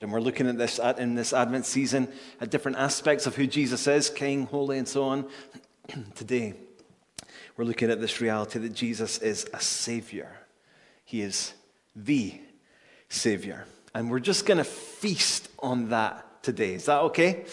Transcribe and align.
And 0.00 0.12
we're 0.12 0.20
looking 0.20 0.46
at 0.46 0.58
this 0.58 0.78
in 0.98 1.14
this 1.14 1.32
Advent 1.32 1.64
season 1.64 2.08
at 2.40 2.50
different 2.50 2.76
aspects 2.76 3.26
of 3.26 3.34
who 3.36 3.46
Jesus 3.46 3.86
is 3.86 4.10
King, 4.10 4.46
holy, 4.46 4.78
and 4.78 4.86
so 4.86 5.04
on. 5.04 5.26
Today, 6.14 6.54
we're 7.56 7.64
looking 7.64 7.90
at 7.90 8.00
this 8.00 8.20
reality 8.20 8.58
that 8.58 8.74
Jesus 8.74 9.18
is 9.18 9.48
a 9.54 9.60
Savior. 9.60 10.30
He 11.04 11.22
is 11.22 11.54
the 11.94 12.38
Savior. 13.08 13.64
And 13.94 14.10
we're 14.10 14.20
just 14.20 14.44
going 14.44 14.58
to 14.58 14.64
feast 14.64 15.48
on 15.60 15.88
that 15.88 16.26
today. 16.46 16.74
Is 16.74 16.84
that 16.84 17.00
okay? 17.00 17.44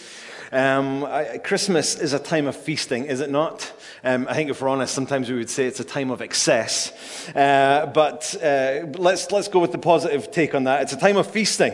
Um, 0.52 1.04
I, 1.04 1.38
Christmas 1.38 1.98
is 1.98 2.12
a 2.12 2.18
time 2.20 2.46
of 2.46 2.54
feasting, 2.54 3.06
is 3.06 3.20
it 3.20 3.28
not? 3.28 3.72
Um, 4.04 4.28
I 4.30 4.34
think 4.34 4.50
if 4.50 4.62
we're 4.62 4.68
honest, 4.68 4.94
sometimes 4.94 5.28
we 5.28 5.34
would 5.34 5.50
say 5.50 5.66
it's 5.66 5.80
a 5.80 5.84
time 5.84 6.12
of 6.12 6.22
excess. 6.22 6.92
Uh, 7.34 7.90
but 7.92 8.36
uh, 8.40 8.86
let's, 8.96 9.32
let's 9.32 9.48
go 9.48 9.58
with 9.58 9.72
the 9.72 9.78
positive 9.78 10.30
take 10.30 10.54
on 10.54 10.64
that. 10.64 10.82
It's 10.82 10.92
a 10.92 10.96
time 10.96 11.16
of 11.16 11.28
feasting, 11.28 11.72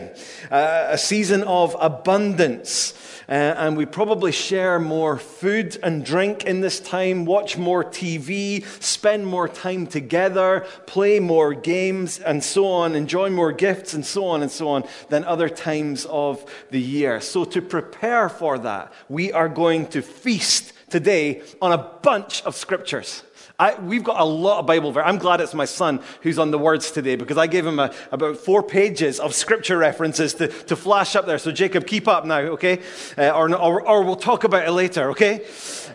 uh, 0.49 0.87
a 0.89 0.97
season 0.97 1.43
of 1.43 1.75
abundance. 1.79 2.95
Uh, 3.29 3.31
and 3.31 3.77
we 3.77 3.85
probably 3.85 4.31
share 4.31 4.79
more 4.79 5.17
food 5.17 5.77
and 5.83 6.05
drink 6.05 6.45
in 6.45 6.61
this 6.61 6.79
time, 6.79 7.25
watch 7.25 7.57
more 7.57 7.83
TV, 7.83 8.65
spend 8.81 9.25
more 9.25 9.47
time 9.47 9.87
together, 9.87 10.65
play 10.85 11.19
more 11.19 11.53
games, 11.53 12.19
and 12.19 12.43
so 12.43 12.67
on, 12.67 12.95
enjoy 12.95 13.29
more 13.29 13.51
gifts, 13.51 13.93
and 13.93 14.05
so 14.05 14.25
on 14.25 14.41
and 14.41 14.51
so 14.51 14.67
on, 14.69 14.83
than 15.09 15.23
other 15.25 15.49
times 15.49 16.05
of 16.05 16.45
the 16.71 16.81
year. 16.81 17.21
So, 17.21 17.45
to 17.45 17.61
prepare 17.61 18.29
for 18.29 18.57
that, 18.59 18.91
we 19.09 19.31
are 19.31 19.49
going 19.49 19.87
to 19.87 20.01
feast 20.01 20.73
today 20.89 21.41
on 21.61 21.71
a 21.71 21.77
bunch 21.77 22.43
of 22.43 22.55
scriptures. 22.55 23.23
I, 23.61 23.79
we've 23.79 24.03
got 24.03 24.19
a 24.19 24.25
lot 24.25 24.57
of 24.57 24.65
Bible 24.65 24.91
verses. 24.91 25.07
I'm 25.07 25.19
glad 25.19 25.39
it's 25.39 25.53
my 25.53 25.65
son 25.65 26.01
who's 26.23 26.39
on 26.39 26.49
the 26.49 26.57
words 26.57 26.89
today 26.89 27.15
because 27.15 27.37
I 27.37 27.45
gave 27.45 27.63
him 27.63 27.77
a, 27.77 27.93
about 28.11 28.37
four 28.37 28.63
pages 28.63 29.19
of 29.19 29.35
scripture 29.35 29.77
references 29.77 30.33
to, 30.35 30.47
to 30.47 30.75
flash 30.75 31.15
up 31.15 31.27
there. 31.27 31.37
So, 31.37 31.51
Jacob, 31.51 31.85
keep 31.85 32.07
up 32.07 32.25
now, 32.25 32.39
okay? 32.39 32.81
Uh, 33.15 33.29
or, 33.29 33.55
or, 33.55 33.87
or, 33.87 34.01
we'll 34.01 34.15
talk 34.15 34.45
about 34.45 34.67
it 34.67 34.71
later, 34.71 35.11
okay? 35.11 35.45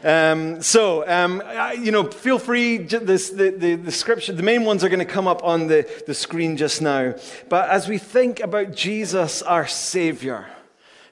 Um, 0.04 0.62
so, 0.62 1.08
um, 1.08 1.42
you 1.82 1.90
know, 1.90 2.04
feel 2.04 2.38
free. 2.38 2.78
This, 2.78 3.30
the, 3.30 3.50
the, 3.50 3.74
the 3.74 3.90
scripture, 3.90 4.32
the 4.32 4.44
main 4.44 4.64
ones 4.64 4.84
are 4.84 4.88
going 4.88 5.00
to 5.00 5.04
come 5.04 5.26
up 5.26 5.42
on 5.42 5.66
the, 5.66 5.90
the 6.06 6.14
screen 6.14 6.56
just 6.56 6.80
now. 6.80 7.16
But 7.48 7.68
as 7.70 7.88
we 7.88 7.98
think 7.98 8.38
about 8.38 8.76
Jesus, 8.76 9.42
our 9.42 9.66
Savior, 9.66 10.46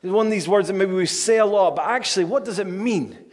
one 0.03 0.27
of 0.27 0.33
these 0.33 0.47
words 0.47 0.69
that 0.69 0.75
maybe 0.75 0.93
we 0.93 1.07
say 1.07 1.39
a 1.39 1.47
lot, 1.47 1.75
but 1.75 1.87
actually, 1.87 2.27
what 2.27 2.45
does 2.45 2.61
it 2.61 2.69
mean? 2.69 3.24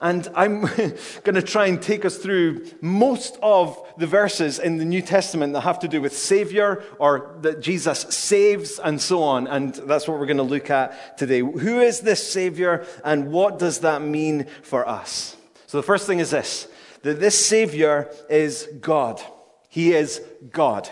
And 0.00 0.28
I'm 0.34 0.60
going 1.24 1.34
to 1.34 1.42
try 1.42 1.66
and 1.66 1.82
take 1.82 2.04
us 2.04 2.18
through 2.18 2.66
most 2.80 3.36
of 3.42 3.78
the 3.98 4.06
verses 4.06 4.58
in 4.58 4.76
the 4.76 4.84
New 4.84 5.02
Testament 5.02 5.52
that 5.54 5.62
have 5.62 5.80
to 5.80 5.88
do 5.88 6.00
with 6.00 6.16
Savior 6.16 6.84
or 6.98 7.36
that 7.40 7.60
Jesus 7.60 8.00
saves 8.02 8.78
and 8.78 9.00
so 9.00 9.22
on. 9.22 9.46
And 9.48 9.74
that's 9.74 10.06
what 10.06 10.18
we're 10.20 10.26
going 10.26 10.36
to 10.36 10.42
look 10.44 10.70
at 10.70 11.18
today. 11.18 11.40
Who 11.40 11.80
is 11.80 12.00
this 12.00 12.32
Savior 12.32 12.86
and 13.04 13.32
what 13.32 13.58
does 13.58 13.80
that 13.80 14.02
mean 14.02 14.46
for 14.62 14.88
us? 14.88 15.36
So 15.66 15.78
the 15.78 15.82
first 15.86 16.06
thing 16.06 16.20
is 16.20 16.30
this 16.30 16.68
that 17.02 17.20
this 17.20 17.46
Savior 17.46 18.12
is 18.28 18.68
God. 18.80 19.22
He 19.68 19.92
is 19.92 20.20
God. 20.50 20.88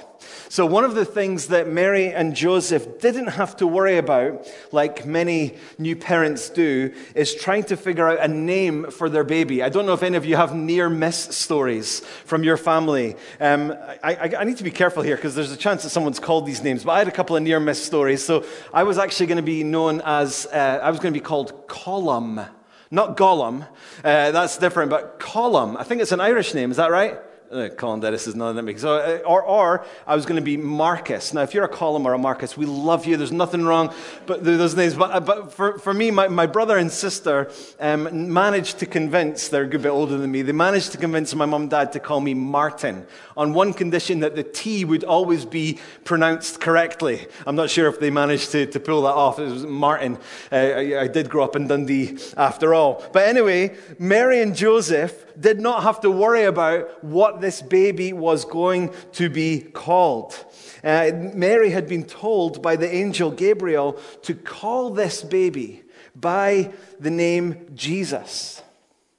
So, 0.48 0.64
one 0.64 0.84
of 0.84 0.94
the 0.94 1.04
things 1.04 1.48
that 1.48 1.68
Mary 1.68 2.12
and 2.12 2.34
Joseph 2.34 3.00
didn't 3.00 3.28
have 3.28 3.56
to 3.56 3.66
worry 3.66 3.98
about, 3.98 4.46
like 4.72 5.04
many 5.04 5.54
new 5.78 5.96
parents 5.96 6.50
do, 6.50 6.94
is 7.14 7.34
trying 7.34 7.64
to 7.64 7.76
figure 7.76 8.08
out 8.08 8.20
a 8.20 8.28
name 8.28 8.90
for 8.90 9.08
their 9.08 9.24
baby. 9.24 9.62
I 9.62 9.68
don't 9.68 9.86
know 9.86 9.92
if 9.92 10.02
any 10.02 10.16
of 10.16 10.24
you 10.24 10.36
have 10.36 10.54
near 10.54 10.88
miss 10.88 11.16
stories 11.16 12.00
from 12.24 12.44
your 12.44 12.56
family. 12.56 13.16
Um, 13.40 13.74
I, 14.02 14.14
I, 14.14 14.32
I, 14.38 14.44
need 14.44 14.58
to 14.58 14.64
be 14.64 14.70
careful 14.70 15.02
here 15.02 15.16
because 15.16 15.34
there's 15.34 15.52
a 15.52 15.56
chance 15.56 15.82
that 15.82 15.90
someone's 15.90 16.20
called 16.20 16.46
these 16.46 16.62
names, 16.62 16.84
but 16.84 16.92
I 16.92 16.98
had 16.98 17.08
a 17.08 17.12
couple 17.12 17.36
of 17.36 17.42
near 17.42 17.60
miss 17.60 17.84
stories. 17.84 18.24
So, 18.24 18.44
I 18.72 18.84
was 18.84 18.98
actually 18.98 19.26
going 19.26 19.36
to 19.36 19.42
be 19.42 19.64
known 19.64 20.00
as, 20.04 20.46
uh, 20.46 20.80
I 20.82 20.90
was 20.90 21.00
going 21.00 21.12
to 21.12 21.18
be 21.18 21.24
called 21.24 21.66
Column. 21.66 22.40
Not 22.88 23.16
Gollum, 23.16 23.66
uh, 24.04 24.30
that's 24.30 24.58
different, 24.58 24.90
but 24.90 25.18
Column. 25.18 25.76
I 25.76 25.82
think 25.82 26.00
it's 26.02 26.12
an 26.12 26.20
Irish 26.20 26.54
name, 26.54 26.70
is 26.70 26.76
that 26.76 26.92
right? 26.92 27.18
Uh, 27.50 27.68
Colin 27.76 28.00
Dennis 28.00 28.26
is 28.26 28.34
not 28.34 28.52
that 28.52 28.64
big. 28.64 28.78
So, 28.78 28.96
uh, 28.96 29.18
or, 29.26 29.42
or 29.42 29.86
I 30.06 30.14
was 30.14 30.26
going 30.26 30.36
to 30.36 30.44
be 30.44 30.56
Marcus. 30.56 31.32
Now, 31.32 31.42
if 31.42 31.54
you're 31.54 31.64
a 31.64 31.68
Colin 31.68 32.04
or 32.06 32.14
a 32.14 32.18
Marcus, 32.18 32.56
we 32.56 32.66
love 32.66 33.06
you. 33.06 33.16
There's 33.16 33.32
nothing 33.32 33.64
wrong 33.64 33.94
but 34.26 34.44
those 34.44 34.74
names. 34.74 34.94
But, 34.94 35.10
uh, 35.10 35.20
but 35.20 35.52
for, 35.52 35.78
for 35.78 35.94
me, 35.94 36.10
my, 36.10 36.28
my 36.28 36.46
brother 36.46 36.76
and 36.76 36.90
sister 36.90 37.50
um, 37.80 38.32
managed 38.32 38.78
to 38.78 38.86
convince, 38.86 39.48
they're 39.48 39.64
a 39.64 39.68
good 39.68 39.82
bit 39.82 39.90
older 39.90 40.18
than 40.18 40.30
me, 40.30 40.42
they 40.42 40.52
managed 40.52 40.92
to 40.92 40.98
convince 40.98 41.34
my 41.34 41.46
mum 41.46 41.62
and 41.62 41.70
dad 41.70 41.92
to 41.92 42.00
call 42.00 42.20
me 42.20 42.34
Martin 42.34 43.06
on 43.36 43.52
one 43.52 43.72
condition 43.72 44.20
that 44.20 44.34
the 44.34 44.42
T 44.42 44.84
would 44.84 45.04
always 45.04 45.44
be 45.44 45.78
pronounced 46.04 46.60
correctly. 46.60 47.26
I'm 47.46 47.56
not 47.56 47.70
sure 47.70 47.88
if 47.88 48.00
they 48.00 48.10
managed 48.10 48.52
to, 48.52 48.66
to 48.66 48.80
pull 48.80 49.02
that 49.02 49.14
off. 49.14 49.38
It 49.38 49.50
was 49.50 49.64
Martin. 49.64 50.18
Uh, 50.50 50.56
I, 50.56 51.00
I 51.02 51.06
did 51.08 51.28
grow 51.28 51.44
up 51.44 51.56
in 51.56 51.66
Dundee 51.66 52.18
after 52.36 52.74
all. 52.74 53.04
But 53.12 53.28
anyway, 53.28 53.76
Mary 53.98 54.40
and 54.40 54.56
Joseph 54.56 55.26
did 55.38 55.60
not 55.60 55.82
have 55.82 56.00
to 56.00 56.10
worry 56.10 56.44
about 56.44 57.04
what 57.04 57.35
this 57.40 57.62
baby 57.62 58.12
was 58.12 58.44
going 58.44 58.92
to 59.12 59.28
be 59.28 59.60
called. 59.60 60.44
Uh, 60.82 61.10
Mary 61.34 61.70
had 61.70 61.88
been 61.88 62.04
told 62.04 62.62
by 62.62 62.76
the 62.76 62.92
angel 62.92 63.30
Gabriel 63.30 63.94
to 64.22 64.34
call 64.34 64.90
this 64.90 65.22
baby 65.22 65.82
by 66.14 66.72
the 67.00 67.10
name 67.10 67.70
Jesus. 67.74 68.62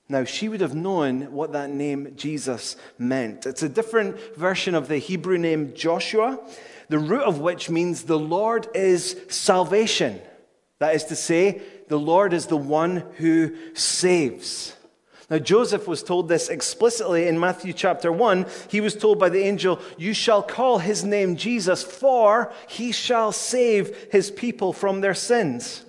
Now, 0.09 0.23
she 0.23 0.47
would 0.47 0.61
have 0.61 0.73
known 0.73 1.33
what 1.33 1.51
that 1.51 1.69
name 1.69 2.13
Jesus 2.15 2.77
meant. 2.97 3.45
It's 3.45 3.63
a 3.63 3.69
different 3.69 4.37
version 4.37 4.73
of 4.73 4.87
the 4.87 4.97
Hebrew 4.97 5.37
name 5.37 5.73
Joshua, 5.75 6.39
the 6.87 6.99
root 6.99 7.23
of 7.23 7.39
which 7.39 7.69
means 7.69 8.03
the 8.03 8.17
Lord 8.17 8.67
is 8.73 9.19
salvation. 9.27 10.21
That 10.79 10.95
is 10.95 11.05
to 11.05 11.15
say, 11.15 11.61
the 11.89 11.99
Lord 11.99 12.31
is 12.31 12.45
the 12.45 12.55
one 12.55 13.03
who 13.17 13.55
saves. 13.73 14.76
Now, 15.29 15.39
Joseph 15.39 15.89
was 15.89 16.03
told 16.03 16.29
this 16.29 16.47
explicitly 16.47 17.27
in 17.27 17.37
Matthew 17.37 17.73
chapter 17.73 18.11
1. 18.13 18.45
He 18.69 18.79
was 18.79 18.95
told 18.95 19.19
by 19.19 19.27
the 19.27 19.43
angel, 19.43 19.81
You 19.97 20.13
shall 20.13 20.41
call 20.41 20.77
his 20.77 21.03
name 21.03 21.35
Jesus, 21.35 21.83
for 21.83 22.53
he 22.67 22.93
shall 22.93 23.33
save 23.33 23.95
his 24.09 24.31
people 24.31 24.71
from 24.71 25.01
their 25.01 25.13
sins. 25.13 25.83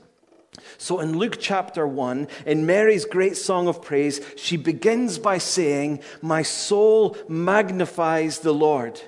So, 0.77 0.99
in 0.99 1.19
Luke 1.19 1.39
chapter 1.41 1.87
1, 1.87 2.27
in 2.47 2.67
Mary's 2.67 3.05
great 3.05 3.37
song 3.37 3.69
of 3.69 3.81
praise, 3.81 4.21
she 4.37 4.57
begins 4.57 5.19
by 5.19 5.39
saying, 5.39 6.01
My 6.21 6.43
soul 6.43 7.17
magnifies 7.29 8.41
the 8.41 8.55
Lord, 8.55 9.01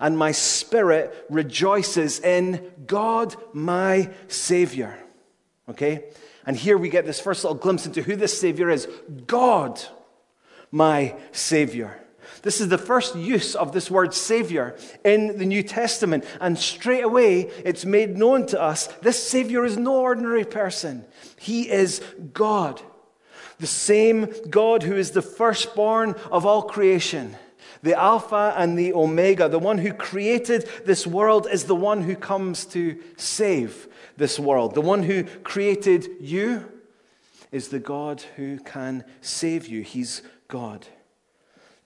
and 0.00 0.18
my 0.18 0.32
spirit 0.32 1.26
rejoices 1.30 2.18
in 2.18 2.72
God, 2.86 3.36
my 3.52 4.10
Savior. 4.26 4.98
Okay? 5.68 6.04
And 6.46 6.56
here 6.56 6.78
we 6.78 6.88
get 6.88 7.04
this 7.04 7.20
first 7.20 7.42
little 7.44 7.58
glimpse 7.58 7.86
into 7.86 8.02
who 8.02 8.16
this 8.16 8.38
Savior 8.40 8.70
is 8.70 8.88
God, 9.26 9.80
my 10.70 11.16
Savior. 11.32 12.00
This 12.42 12.60
is 12.60 12.68
the 12.68 12.78
first 12.78 13.16
use 13.16 13.56
of 13.56 13.72
this 13.72 13.90
word 13.90 14.14
Savior 14.14 14.76
in 15.04 15.38
the 15.38 15.46
New 15.46 15.64
Testament. 15.64 16.24
And 16.40 16.56
straight 16.56 17.02
away, 17.02 17.50
it's 17.64 17.84
made 17.84 18.16
known 18.16 18.46
to 18.46 18.60
us 18.60 18.86
this 19.02 19.20
Savior 19.28 19.64
is 19.64 19.76
no 19.76 19.96
ordinary 19.96 20.44
person, 20.44 21.04
He 21.38 21.68
is 21.68 22.00
God. 22.32 22.80
The 23.58 23.66
same 23.66 24.32
God 24.50 24.82
who 24.82 24.96
is 24.96 25.12
the 25.12 25.22
firstborn 25.22 26.14
of 26.30 26.46
all 26.46 26.62
creation 26.62 27.36
the 27.82 27.98
Alpha 27.98 28.54
and 28.56 28.78
the 28.78 28.92
Omega, 28.92 29.48
the 29.48 29.58
one 29.58 29.78
who 29.78 29.92
created 29.92 30.68
this 30.84 31.06
world, 31.06 31.46
is 31.50 31.64
the 31.64 31.74
one 31.74 32.02
who 32.02 32.16
comes 32.16 32.64
to 32.66 33.00
save 33.16 33.88
this 34.16 34.38
world. 34.38 34.74
The 34.74 34.80
one 34.80 35.02
who 35.02 35.24
created 35.44 36.08
you 36.20 36.70
is 37.52 37.68
the 37.68 37.78
God 37.78 38.22
who 38.36 38.58
can 38.58 39.04
save 39.20 39.66
you. 39.66 39.82
He's 39.82 40.22
God. 40.48 40.86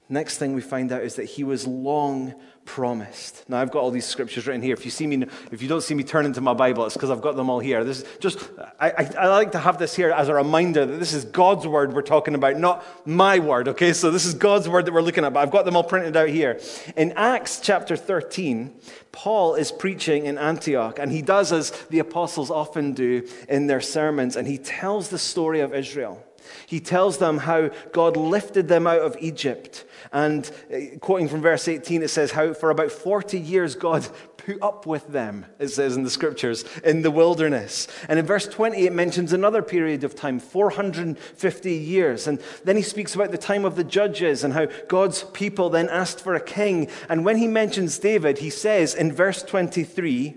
Next 0.08 0.38
thing 0.38 0.54
we 0.54 0.60
find 0.60 0.90
out 0.90 1.02
is 1.02 1.14
that 1.14 1.24
he 1.24 1.44
was 1.44 1.66
long 1.66 2.34
promised. 2.64 3.44
Now 3.48 3.60
I've 3.60 3.70
got 3.70 3.80
all 3.80 3.90
these 3.90 4.06
scriptures 4.06 4.46
written 4.46 4.62
here. 4.62 4.74
If 4.74 4.84
you 4.84 4.90
see 4.90 5.06
me, 5.06 5.26
if 5.50 5.60
you 5.60 5.68
don't 5.68 5.82
see 5.82 5.94
me 5.94 6.04
turn 6.04 6.24
into 6.24 6.40
my 6.40 6.54
Bible, 6.54 6.84
it's 6.86 6.94
because 6.94 7.10
I've 7.10 7.20
got 7.20 7.34
them 7.34 7.50
all 7.50 7.58
here. 7.58 7.82
This 7.84 8.02
is 8.02 8.18
just 8.20 8.38
I, 8.78 8.90
I, 8.90 9.10
I, 9.18 9.26
like 9.28 9.52
to 9.52 9.58
have 9.58 9.78
this 9.78 9.94
here 9.94 10.10
as 10.12 10.28
a 10.28 10.34
reminder 10.34 10.86
that 10.86 10.98
this 10.98 11.12
is 11.12 11.24
God's 11.24 11.66
word 11.66 11.92
we're 11.92 12.02
talking 12.02 12.34
about, 12.34 12.58
not 12.58 12.84
my 13.06 13.38
word. 13.38 13.68
Okay, 13.68 13.92
so 13.92 14.10
this 14.10 14.24
is 14.24 14.34
God's 14.34 14.68
word 14.68 14.86
that 14.86 14.92
we're 14.92 15.02
looking 15.02 15.24
at. 15.24 15.32
But 15.32 15.40
I've 15.40 15.50
got 15.50 15.64
them 15.64 15.76
all 15.76 15.84
printed 15.84 16.16
out 16.16 16.28
here. 16.28 16.60
In 16.96 17.12
Acts 17.16 17.60
chapter 17.60 17.96
13, 17.96 18.72
Paul 19.12 19.54
is 19.54 19.72
preaching 19.72 20.26
in 20.26 20.38
Antioch, 20.38 20.98
and 20.98 21.10
he 21.10 21.22
does 21.22 21.52
as 21.52 21.70
the 21.90 21.98
apostles 21.98 22.50
often 22.50 22.92
do 22.92 23.26
in 23.48 23.66
their 23.66 23.80
sermons, 23.80 24.36
and 24.36 24.46
he 24.46 24.58
tells 24.58 25.08
the 25.08 25.18
story 25.18 25.60
of 25.60 25.74
Israel. 25.74 26.24
He 26.66 26.80
tells 26.80 27.18
them 27.18 27.38
how 27.38 27.70
God 27.92 28.16
lifted 28.16 28.68
them 28.68 28.86
out 28.86 29.00
of 29.00 29.16
Egypt. 29.20 29.84
And 30.12 30.50
uh, 30.72 30.98
quoting 31.00 31.28
from 31.28 31.40
verse 31.40 31.68
18, 31.68 32.02
it 32.02 32.08
says 32.08 32.32
how 32.32 32.54
for 32.54 32.70
about 32.70 32.92
40 32.92 33.38
years 33.38 33.74
God 33.74 34.08
put 34.36 34.62
up 34.62 34.86
with 34.86 35.08
them, 35.08 35.46
it 35.58 35.68
says 35.68 35.96
in 35.96 36.02
the 36.02 36.10
scriptures, 36.10 36.64
in 36.82 37.02
the 37.02 37.10
wilderness. 37.10 37.86
And 38.08 38.18
in 38.18 38.26
verse 38.26 38.46
20, 38.46 38.86
it 38.86 38.92
mentions 38.92 39.32
another 39.32 39.62
period 39.62 40.02
of 40.04 40.14
time, 40.14 40.38
450 40.40 41.72
years. 41.72 42.26
And 42.26 42.40
then 42.64 42.76
he 42.76 42.82
speaks 42.82 43.14
about 43.14 43.30
the 43.30 43.38
time 43.38 43.64
of 43.64 43.76
the 43.76 43.84
judges 43.84 44.42
and 44.42 44.54
how 44.54 44.66
God's 44.88 45.24
people 45.24 45.70
then 45.70 45.88
asked 45.88 46.20
for 46.20 46.34
a 46.34 46.40
king. 46.40 46.88
And 47.08 47.24
when 47.24 47.36
he 47.36 47.46
mentions 47.46 47.98
David, 47.98 48.38
he 48.38 48.50
says 48.50 48.94
in 48.94 49.12
verse 49.12 49.42
23, 49.42 50.36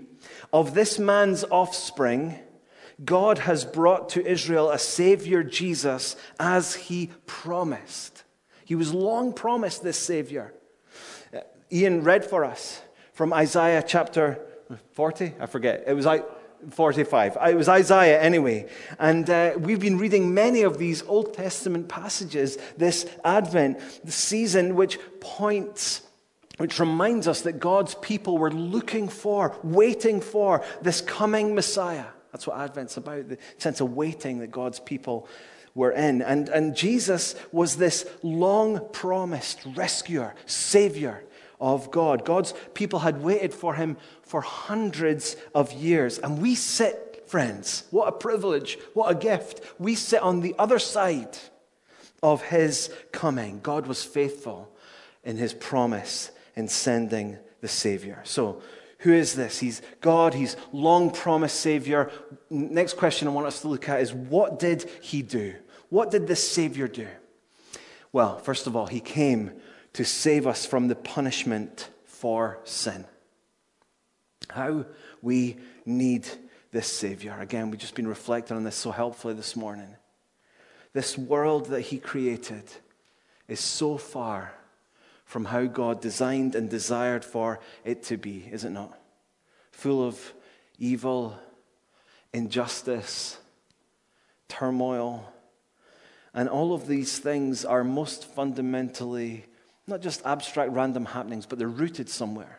of 0.52 0.74
this 0.74 1.00
man's 1.00 1.42
offspring, 1.50 2.38
God 3.02 3.38
has 3.38 3.64
brought 3.64 4.10
to 4.10 4.24
Israel 4.24 4.70
a 4.70 4.78
Savior, 4.78 5.42
Jesus, 5.42 6.16
as 6.38 6.74
he 6.74 7.10
promised. 7.26 8.24
He 8.64 8.74
was 8.74 8.92
long 8.92 9.32
promised 9.32 9.82
this 9.82 9.98
Savior. 9.98 10.54
Uh, 11.34 11.40
Ian 11.72 12.04
read 12.04 12.24
for 12.24 12.44
us 12.44 12.80
from 13.12 13.32
Isaiah 13.32 13.82
chapter 13.86 14.40
40, 14.92 15.34
I 15.40 15.46
forget. 15.46 15.84
It 15.86 15.94
was 15.94 16.06
like. 16.06 16.24
45. 16.70 17.36
It 17.50 17.56
was 17.56 17.68
Isaiah 17.68 18.18
anyway. 18.22 18.66
And 18.98 19.28
uh, 19.28 19.52
we've 19.58 19.80
been 19.80 19.98
reading 19.98 20.32
many 20.32 20.62
of 20.62 20.78
these 20.78 21.02
Old 21.02 21.34
Testament 21.34 21.90
passages 21.90 22.56
this 22.78 23.06
Advent, 23.22 23.80
the 24.02 24.10
season 24.10 24.74
which 24.74 24.98
points 25.20 26.00
which 26.56 26.78
reminds 26.78 27.26
us 27.26 27.42
that 27.42 27.58
God's 27.58 27.94
people 27.96 28.38
were 28.38 28.50
looking 28.50 29.08
for, 29.08 29.56
waiting 29.62 30.20
for 30.20 30.64
this 30.82 31.00
coming 31.00 31.54
Messiah. 31.54 32.06
That's 32.34 32.48
what 32.48 32.58
Advent's 32.58 32.96
about 32.96 33.28
the 33.28 33.38
sense 33.58 33.80
of 33.80 33.94
waiting 33.94 34.40
that 34.40 34.50
God's 34.50 34.80
people 34.80 35.28
were 35.72 35.92
in. 35.92 36.20
And, 36.20 36.48
and 36.48 36.74
Jesus 36.74 37.36
was 37.52 37.76
this 37.76 38.10
long 38.24 38.88
promised 38.90 39.60
rescuer, 39.76 40.34
savior 40.44 41.22
of 41.60 41.92
God. 41.92 42.24
God's 42.24 42.52
people 42.74 42.98
had 42.98 43.22
waited 43.22 43.54
for 43.54 43.76
him 43.76 43.96
for 44.22 44.40
hundreds 44.40 45.36
of 45.54 45.72
years. 45.72 46.18
And 46.18 46.42
we 46.42 46.56
sit, 46.56 47.22
friends, 47.28 47.84
what 47.92 48.08
a 48.08 48.12
privilege, 48.12 48.78
what 48.94 49.12
a 49.12 49.14
gift. 49.14 49.60
We 49.78 49.94
sit 49.94 50.20
on 50.20 50.40
the 50.40 50.56
other 50.58 50.80
side 50.80 51.38
of 52.20 52.42
his 52.42 52.92
coming. 53.12 53.60
God 53.62 53.86
was 53.86 54.02
faithful 54.02 54.76
in 55.22 55.36
his 55.36 55.54
promise 55.54 56.32
in 56.56 56.66
sending 56.66 57.38
the 57.60 57.68
Savior. 57.68 58.22
So, 58.24 58.60
who 59.04 59.12
is 59.12 59.34
this? 59.34 59.58
He's 59.58 59.82
God, 60.00 60.32
He's 60.32 60.56
long 60.72 61.10
promised 61.10 61.60
Savior. 61.60 62.10
Next 62.48 62.96
question 62.96 63.28
I 63.28 63.32
want 63.32 63.46
us 63.46 63.60
to 63.60 63.68
look 63.68 63.86
at 63.86 64.00
is 64.00 64.14
what 64.14 64.58
did 64.58 64.90
He 65.02 65.20
do? 65.20 65.54
What 65.90 66.10
did 66.10 66.26
this 66.26 66.46
Savior 66.46 66.88
do? 66.88 67.06
Well, 68.12 68.38
first 68.38 68.66
of 68.66 68.74
all, 68.74 68.86
He 68.86 69.00
came 69.00 69.52
to 69.92 70.06
save 70.06 70.46
us 70.46 70.64
from 70.64 70.88
the 70.88 70.94
punishment 70.94 71.90
for 72.06 72.60
sin. 72.64 73.04
How 74.48 74.86
we 75.20 75.58
need 75.84 76.26
this 76.72 76.90
Savior. 76.90 77.36
Again, 77.38 77.70
we've 77.70 77.80
just 77.80 77.94
been 77.94 78.08
reflecting 78.08 78.56
on 78.56 78.64
this 78.64 78.74
so 78.74 78.90
helpfully 78.90 79.34
this 79.34 79.54
morning. 79.54 79.96
This 80.94 81.18
world 81.18 81.66
that 81.66 81.82
He 81.82 81.98
created 81.98 82.64
is 83.48 83.60
so 83.60 83.98
far 83.98 84.54
from 85.24 85.46
how 85.46 85.64
God 85.64 86.00
designed 86.00 86.54
and 86.54 86.68
desired 86.68 87.24
for 87.24 87.60
it 87.84 88.02
to 88.04 88.16
be, 88.16 88.48
is 88.50 88.64
it 88.64 88.70
not? 88.70 88.98
Full 89.72 90.06
of 90.06 90.34
evil, 90.78 91.38
injustice, 92.32 93.38
turmoil. 94.48 95.32
And 96.32 96.48
all 96.48 96.74
of 96.74 96.86
these 96.86 97.18
things 97.18 97.64
are 97.64 97.84
most 97.84 98.24
fundamentally 98.24 99.46
not 99.86 100.00
just 100.00 100.24
abstract 100.24 100.72
random 100.72 101.04
happenings, 101.04 101.46
but 101.46 101.58
they're 101.58 101.68
rooted 101.68 102.08
somewhere. 102.08 102.58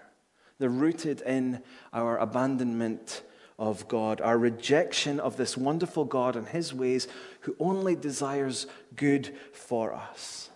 They're 0.59 0.69
rooted 0.69 1.21
in 1.21 1.61
our 1.91 2.17
abandonment 2.17 3.23
of 3.57 3.87
God, 3.87 4.21
our 4.21 4.37
rejection 4.37 5.19
of 5.19 5.37
this 5.37 5.57
wonderful 5.57 6.05
God 6.05 6.35
and 6.35 6.47
His 6.47 6.73
ways, 6.73 7.07
who 7.41 7.55
only 7.59 7.95
desires 7.95 8.67
good 8.95 9.33
for 9.53 9.93
us. 9.93 10.49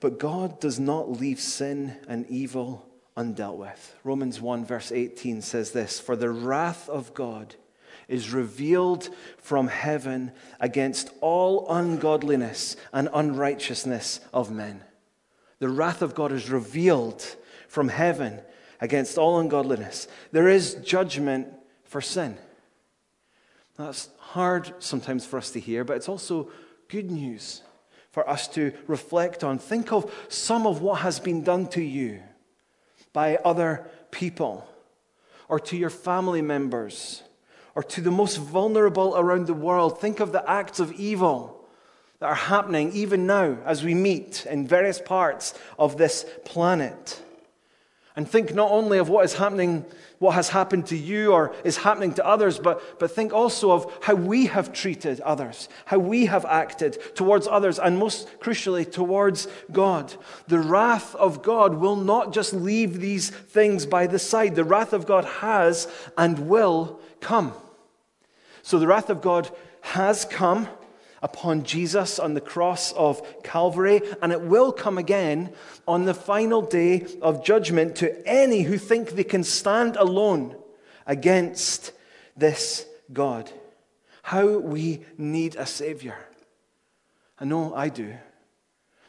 But 0.00 0.18
God 0.18 0.60
does 0.60 0.78
not 0.78 1.10
leave 1.10 1.40
sin 1.40 1.96
and 2.06 2.26
evil 2.28 2.86
undealt 3.16 3.56
with. 3.56 3.96
Romans 4.04 4.40
1, 4.40 4.64
verse 4.64 4.92
18 4.92 5.40
says 5.42 5.70
this 5.70 5.98
For 5.98 6.16
the 6.16 6.30
wrath 6.30 6.88
of 6.88 7.14
God 7.14 7.54
is 8.08 8.32
revealed 8.32 9.08
from 9.38 9.68
heaven 9.68 10.32
against 10.60 11.10
all 11.20 11.66
ungodliness 11.70 12.76
and 12.92 13.08
unrighteousness 13.12 14.20
of 14.32 14.50
men. 14.50 14.82
The 15.58 15.68
wrath 15.68 16.02
of 16.02 16.14
God 16.14 16.32
is 16.32 16.50
revealed 16.50 17.22
from 17.68 17.88
heaven 17.88 18.40
against 18.80 19.16
all 19.18 19.40
ungodliness. 19.40 20.06
There 20.30 20.48
is 20.48 20.74
judgment 20.76 21.48
for 21.84 22.00
sin. 22.00 22.36
That's 23.76 24.08
hard 24.18 24.72
sometimes 24.78 25.26
for 25.26 25.38
us 25.38 25.50
to 25.50 25.60
hear, 25.60 25.84
but 25.84 25.96
it's 25.96 26.08
also 26.08 26.50
good 26.88 27.10
news 27.10 27.62
for 28.16 28.26
us 28.30 28.48
to 28.48 28.72
reflect 28.86 29.44
on. 29.44 29.58
Think 29.58 29.92
of 29.92 30.10
some 30.30 30.66
of 30.66 30.80
what 30.80 31.00
has 31.00 31.20
been 31.20 31.42
done 31.42 31.66
to 31.66 31.82
you 31.82 32.22
by 33.12 33.36
other 33.44 33.90
people, 34.10 34.66
or 35.50 35.60
to 35.60 35.76
your 35.76 35.90
family 35.90 36.40
members, 36.40 37.22
or 37.74 37.82
to 37.82 38.00
the 38.00 38.10
most 38.10 38.36
vulnerable 38.36 39.14
around 39.18 39.46
the 39.46 39.52
world. 39.52 40.00
Think 40.00 40.20
of 40.20 40.32
the 40.32 40.50
acts 40.50 40.80
of 40.80 40.92
evil 40.92 41.68
that 42.20 42.28
are 42.30 42.34
happening 42.34 42.90
even 42.94 43.26
now 43.26 43.58
as 43.66 43.84
we 43.84 43.92
meet 43.92 44.46
in 44.46 44.66
various 44.66 44.98
parts 44.98 45.52
of 45.78 45.98
this 45.98 46.24
planet. 46.46 47.20
And 48.16 48.28
think 48.28 48.54
not 48.54 48.70
only 48.70 48.98
of 48.98 49.08
what 49.08 49.24
is 49.24 49.34
happening 49.34 49.84
what 50.18 50.34
has 50.34 50.48
happened 50.48 50.86
to 50.86 50.96
you 50.96 51.32
or 51.32 51.54
is 51.64 51.76
happening 51.78 52.14
to 52.14 52.26
others, 52.26 52.58
but, 52.58 52.98
but 52.98 53.10
think 53.10 53.32
also 53.32 53.72
of 53.72 53.98
how 54.02 54.14
we 54.14 54.46
have 54.46 54.72
treated 54.72 55.20
others, 55.20 55.68
how 55.84 55.98
we 55.98 56.26
have 56.26 56.44
acted 56.46 56.98
towards 57.14 57.46
others, 57.46 57.78
and 57.78 57.98
most 57.98 58.28
crucially, 58.40 58.90
towards 58.90 59.46
God. 59.70 60.14
The 60.48 60.58
wrath 60.58 61.14
of 61.16 61.42
God 61.42 61.74
will 61.74 61.96
not 61.96 62.32
just 62.32 62.54
leave 62.54 63.00
these 63.00 63.30
things 63.30 63.84
by 63.84 64.06
the 64.06 64.18
side, 64.18 64.54
the 64.54 64.64
wrath 64.64 64.92
of 64.92 65.06
God 65.06 65.24
has 65.24 65.88
and 66.16 66.48
will 66.48 67.00
come. 67.20 67.52
So 68.62 68.78
the 68.78 68.86
wrath 68.86 69.10
of 69.10 69.20
God 69.20 69.50
has 69.82 70.24
come 70.24 70.68
upon 71.22 71.64
Jesus 71.64 72.18
on 72.18 72.34
the 72.34 72.40
cross 72.40 72.92
of 72.92 73.42
Calvary, 73.42 74.02
and 74.22 74.32
it 74.32 74.40
will 74.40 74.72
come 74.72 74.98
again 74.98 75.52
on 75.86 76.04
the 76.04 76.14
final 76.14 76.62
day 76.62 77.06
of 77.22 77.44
judgment 77.44 77.96
to 77.96 78.26
any 78.26 78.62
who 78.62 78.78
think 78.78 79.10
they 79.10 79.24
can 79.24 79.44
stand 79.44 79.96
alone 79.96 80.56
against 81.06 81.92
this 82.36 82.86
God. 83.12 83.50
How 84.22 84.58
we 84.58 85.04
need 85.16 85.56
a 85.56 85.66
Savior. 85.66 86.16
I 87.38 87.44
know 87.44 87.74
I 87.74 87.88
do. 87.88 88.14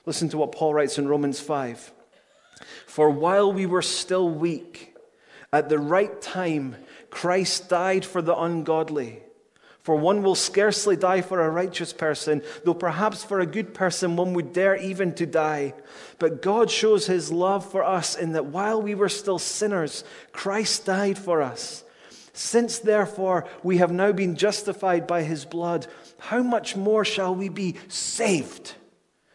Listen 0.06 0.30
to 0.30 0.38
what 0.38 0.52
Paul 0.52 0.74
writes 0.74 0.98
in 0.98 1.08
Romans 1.08 1.40
5. 1.40 1.92
For 2.86 3.10
while 3.10 3.52
we 3.52 3.66
were 3.66 3.82
still 3.82 4.30
weak, 4.30 4.96
at 5.52 5.70
the 5.70 5.80
right 5.80 6.22
time, 6.22 6.76
Christ 7.10 7.70
died 7.70 8.06
for 8.06 8.22
the 8.22 8.38
ungodly. 8.38 9.22
For 9.88 9.96
one 9.96 10.22
will 10.22 10.36
scarcely 10.36 10.98
die 10.98 11.22
for 11.22 11.40
a 11.40 11.50
righteous 11.50 11.94
person, 11.94 12.42
though 12.66 12.74
perhaps 12.74 13.24
for 13.24 13.40
a 13.40 13.46
good 13.46 13.74
person 13.74 14.18
one 14.18 14.34
would 14.34 14.52
dare 14.52 14.76
even 14.76 15.14
to 15.14 15.26
die. 15.26 15.76
But 16.20 16.42
God 16.42 16.70
shows 16.70 17.08
his 17.08 17.32
love 17.32 17.66
for 17.72 17.86
us 17.86 18.14
in 18.14 18.34
that 18.34 18.48
while 18.48 18.82
we 18.82 18.96
were 18.96 19.08
still 19.08 19.40
sinners, 19.40 20.04
Christ 20.34 20.86
died 20.86 21.18
for 21.18 21.42
us. 21.42 21.86
Since 22.34 22.80
therefore 22.80 23.48
we 23.64 23.78
have 23.78 23.94
now 23.94 24.12
been 24.12 24.36
justified 24.36 25.08
by 25.08 25.24
his 25.24 25.46
blood, 25.46 25.88
how 26.20 26.44
much 26.44 26.76
more 26.76 27.06
shall 27.06 27.34
we 27.34 27.48
be 27.48 27.78
saved? 27.88 28.74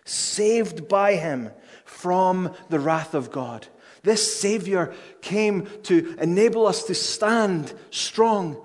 Saved 0.05 0.87
by 0.87 1.15
him 1.15 1.51
from 1.87 2.55
the 2.69 2.79
wrath 2.79 3.15
of 3.15 3.31
God. 3.33 3.69
This 4.03 4.39
Savior 4.39 4.93
came 5.23 5.67
to 5.85 6.15
enable 6.21 6.67
us 6.67 6.83
to 6.83 6.95
stand 6.95 7.73
strong 7.91 8.63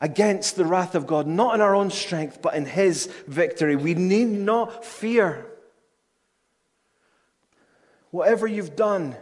against 0.00 0.56
the 0.56 0.64
wrath 0.64 0.94
of 0.94 1.06
God, 1.06 1.26
not 1.26 1.54
in 1.54 1.60
our 1.60 1.74
own 1.74 1.90
strength, 1.90 2.40
but 2.40 2.54
in 2.54 2.66
His 2.66 3.06
victory. 3.26 3.76
We 3.76 3.94
need 3.94 4.28
not 4.28 4.84
fear. 4.84 5.46
Whatever 8.10 8.46
you've 8.46 8.76
done, 8.76 9.16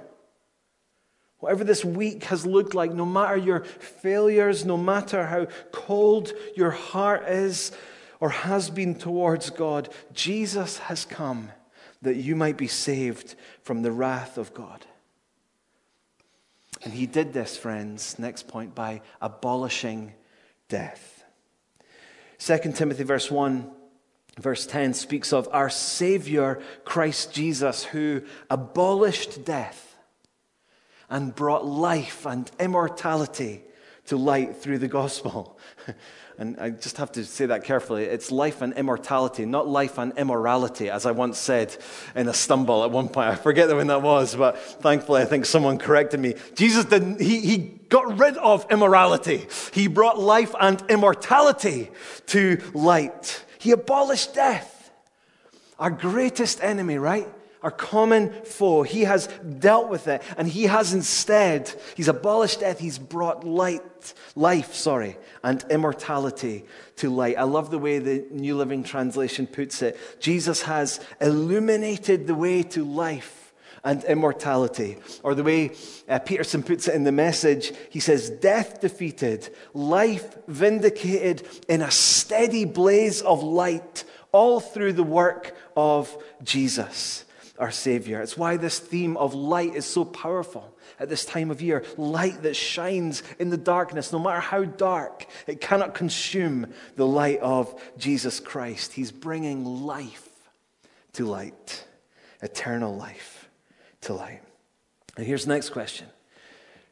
whatever 1.39 1.65
this 1.65 1.85
week 1.85 2.25
has 2.25 2.47
looked 2.47 2.75
like, 2.75 2.93
no 2.93 3.07
matter 3.07 3.37
your 3.37 3.61
failures, 3.65 4.65
no 4.65 4.77
matter 4.77 5.27
how 5.27 5.47
cold 5.73 6.33
your 6.55 6.71
heart 6.71 7.29
is 7.29 7.73
or 8.21 8.31
has 8.31 8.71
been 8.71 8.95
towards 8.95 9.51
God, 9.51 9.89
Jesus 10.13 10.79
has 10.79 11.05
come 11.05 11.51
that 12.03 12.17
you 12.17 12.37
might 12.37 12.57
be 12.57 12.69
saved 12.69 13.35
from 13.63 13.83
the 13.83 13.93
wrath 13.93 14.39
of 14.39 14.55
God. 14.55 14.85
And 16.85 16.93
he 16.93 17.07
did 17.07 17.33
this, 17.33 17.57
friends, 17.57 18.19
next 18.19 18.47
point, 18.47 18.75
by 18.75 19.01
abolishing 19.21 20.13
death. 20.69 21.25
2 22.39 22.73
Timothy 22.73 23.03
verse 23.03 23.31
1 23.31 23.71
verse 24.39 24.67
10 24.67 24.95
speaks 24.95 25.33
of 25.33 25.49
our 25.53 25.71
savior 25.71 26.61
Christ 26.85 27.33
Jesus 27.33 27.85
who 27.85 28.23
abolished 28.51 29.45
death 29.45 29.97
and 31.09 31.35
brought 31.35 31.65
life 31.65 32.27
and 32.27 32.51
immortality 32.61 33.63
to 34.07 34.17
light 34.17 34.57
through 34.57 34.79
the 34.79 34.89
gospel. 34.89 35.59
And 36.39 36.59
I 36.61 36.71
just 36.71 36.99
have 36.99 37.13
to 37.13 37.25
say 37.25 37.47
that 37.47 37.65
carefully. 37.65 38.05
It's 38.05 38.31
life 38.31 38.61
and 38.61 38.75
immortality, 38.75 39.47
not 39.47 39.67
life 39.67 39.97
and 39.97 40.13
immorality, 40.19 40.91
as 40.91 41.07
I 41.07 41.13
once 41.13 41.39
said 41.39 41.75
in 42.15 42.29
a 42.29 42.35
stumble 42.35 42.85
at 42.85 42.91
one 42.91 43.09
point. 43.09 43.29
I 43.29 43.37
forget 43.37 43.75
when 43.75 43.87
that 43.87 44.03
was, 44.03 44.37
but 44.37 44.59
thankfully 44.59 45.23
I 45.23 45.25
think 45.25 45.47
someone 45.47 45.79
corrected 45.79 46.21
me. 46.21 46.35
Jesus 46.55 46.85
didn't, 46.85 47.23
he, 47.23 47.41
he 47.41 47.76
got 47.89 48.19
rid 48.19 48.37
of 48.37 48.67
immorality. 48.71 49.47
He 49.73 49.87
brought 49.87 50.19
life 50.19 50.55
and 50.61 50.83
immortality 50.89 51.91
to 52.27 52.61
light. 52.75 53.45
He 53.59 53.71
abolished 53.73 54.35
death. 54.35 54.73
Our 55.79 55.91
greatest 55.91 56.63
enemy, 56.63 56.99
right? 56.99 57.29
Our 57.63 57.71
common 57.71 58.33
foe. 58.45 58.83
He 58.83 59.03
has 59.03 59.29
dealt 59.59 59.89
with 59.89 60.09
it 60.09 60.23
and 60.37 60.47
he 60.47 60.65
has 60.65 60.95
instead, 60.95 61.73
he's 61.97 62.09
abolished 62.09 62.61
death, 62.61 62.79
he's 62.79 62.99
brought 62.99 63.45
light, 63.45 64.15
life, 64.35 64.75
sorry, 64.75 65.17
and 65.43 65.65
immortality 65.71 66.65
to 66.97 67.11
light. 67.11 67.37
I 67.37 67.43
love 67.43 67.71
the 67.71 67.79
way 67.79 67.99
the 67.99 68.25
New 68.31 68.57
Living 68.57 68.85
Translation 68.85 69.47
puts 69.47 69.83
it. 69.83 69.99
Jesus 70.21 70.63
has 70.63 71.01
illuminated 71.21 72.27
the 72.27 72.35
way 72.35 72.63
to 72.63 72.85
life 72.85 73.46
and 73.87 74.03
immortality. 74.05 74.97
Or 75.23 75.37
the 75.37 75.45
way 75.45 75.71
uh, 76.09 76.19
Peterson 76.19 76.65
puts 76.65 76.89
it 76.89 76.95
in 76.97 77.05
the 77.05 77.13
message, 77.13 77.73
he 77.89 78.01
says, 78.01 78.29
Death 78.29 78.81
defeated, 78.81 79.49
life 79.73 80.37
vindicated 80.49 81.47
in 81.69 81.83
a 81.83 81.91
steady 81.91 82.65
blaze 82.65 83.23
of 83.23 83.45
light, 83.45 84.05
all 84.33 84.59
through 84.59 84.95
the 84.95 85.05
work 85.05 85.57
of 85.77 86.15
Jesus, 86.43 87.25
our 87.61 87.71
Savior. 87.71 88.21
It's 88.21 88.37
why 88.37 88.57
this 88.57 88.81
theme 88.81 89.17
of 89.17 89.35
light 89.35 89.77
is 89.77 89.87
so 89.87 90.05
powerful 90.05 90.77
at 90.99 91.09
this 91.09 91.25
time 91.25 91.53
of 91.53 91.63
year. 91.63 91.85
Light 91.97 92.43
that 92.43 92.57
shines 92.57 93.23
in 93.39 93.51
the 93.51 93.57
darkness, 93.57 94.13
no 94.13 94.19
matter 94.19 94.41
how 94.41 94.65
dark, 94.65 95.27
it 95.47 95.61
cannot 95.61 95.95
consume 95.95 96.67
the 96.97 97.07
light 97.07 97.39
of 97.39 97.81
Jesus 97.97 98.41
Christ. 98.41 98.95
He's 98.95 99.13
bringing 99.13 99.65
life 99.65 100.29
to 101.13 101.25
light, 101.25 101.87
eternal 102.43 102.97
life 102.97 103.46
to 104.07 104.15
light. 104.15 104.41
And 105.17 105.27
here's 105.27 105.45
the 105.45 105.53
next 105.53 105.71
question 105.71 106.07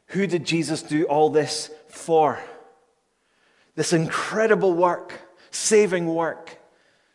Who 0.07 0.27
did 0.27 0.45
Jesus 0.45 0.81
do 0.81 1.05
all 1.05 1.29
this 1.29 1.71
for? 1.87 2.39
This 3.75 3.91
incredible 3.91 4.73
work, 4.73 5.13
saving 5.51 6.07
work. 6.13 6.57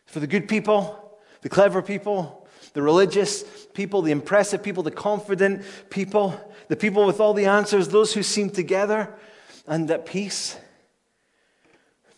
For 0.05 0.19
the 0.19 0.27
good 0.27 0.47
people, 0.47 1.19
the 1.41 1.49
clever 1.49 1.81
people, 1.81 2.47
the 2.73 2.81
religious 2.81 3.43
people, 3.73 4.01
the 4.01 4.11
impressive 4.11 4.61
people, 4.61 4.83
the 4.83 4.91
confident 4.91 5.63
people, 5.89 6.39
the 6.67 6.75
people 6.75 7.05
with 7.05 7.19
all 7.19 7.33
the 7.33 7.45
answers, 7.45 7.87
those 7.87 8.13
who 8.13 8.21
seem 8.21 8.49
together 8.49 9.13
and 9.65 9.89
at 9.89 10.05
peace. 10.05 10.57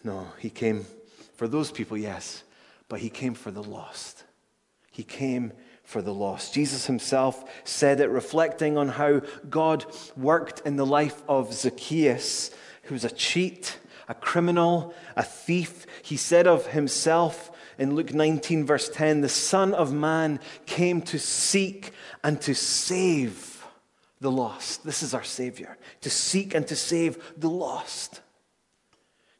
No, 0.03 0.27
he 0.39 0.49
came 0.49 0.85
for 1.35 1.47
those 1.47 1.71
people, 1.71 1.97
yes, 1.97 2.43
but 2.89 2.99
he 2.99 3.09
came 3.09 3.33
for 3.33 3.51
the 3.51 3.63
lost. 3.63 4.23
He 4.91 5.03
came 5.03 5.53
for 5.93 6.01
the 6.01 6.13
lost. 6.13 6.55
Jesus 6.55 6.87
himself 6.87 7.43
said 7.63 7.99
it, 7.99 8.09
reflecting 8.09 8.79
on 8.79 8.89
how 8.89 9.21
God 9.47 9.85
worked 10.17 10.65
in 10.65 10.75
the 10.75 10.87
life 10.87 11.21
of 11.29 11.53
Zacchaeus, 11.53 12.49
who 12.85 12.95
was 12.95 13.05
a 13.05 13.11
cheat, 13.11 13.77
a 14.07 14.15
criminal, 14.15 14.95
a 15.15 15.21
thief. 15.21 15.85
He 16.01 16.17
said 16.17 16.47
of 16.47 16.65
himself 16.65 17.51
in 17.77 17.95
Luke 17.95 18.11
19, 18.11 18.65
verse 18.65 18.89
10, 18.89 19.21
the 19.21 19.29
Son 19.29 19.75
of 19.75 19.93
Man 19.93 20.39
came 20.65 20.99
to 21.03 21.19
seek 21.19 21.91
and 22.23 22.41
to 22.41 22.55
save 22.55 23.63
the 24.19 24.31
lost. 24.31 24.83
This 24.83 25.03
is 25.03 25.13
our 25.13 25.23
Savior, 25.23 25.77
to 26.01 26.09
seek 26.09 26.55
and 26.55 26.67
to 26.69 26.75
save 26.75 27.23
the 27.37 27.51
lost. 27.51 28.19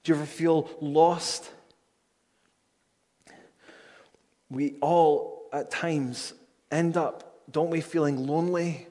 Do 0.03 0.11
you 0.11 0.17
ever 0.17 0.27
feel 0.27 0.69
lost? 0.79 1.49
We 4.51 4.75
all 4.81 5.49
at 5.51 5.71
times 5.71 6.33
end 6.73 6.97
up, 6.97 7.43
don't 7.51 7.69
we, 7.69 7.81
feeling 7.81 8.27
lonely, 8.27 8.87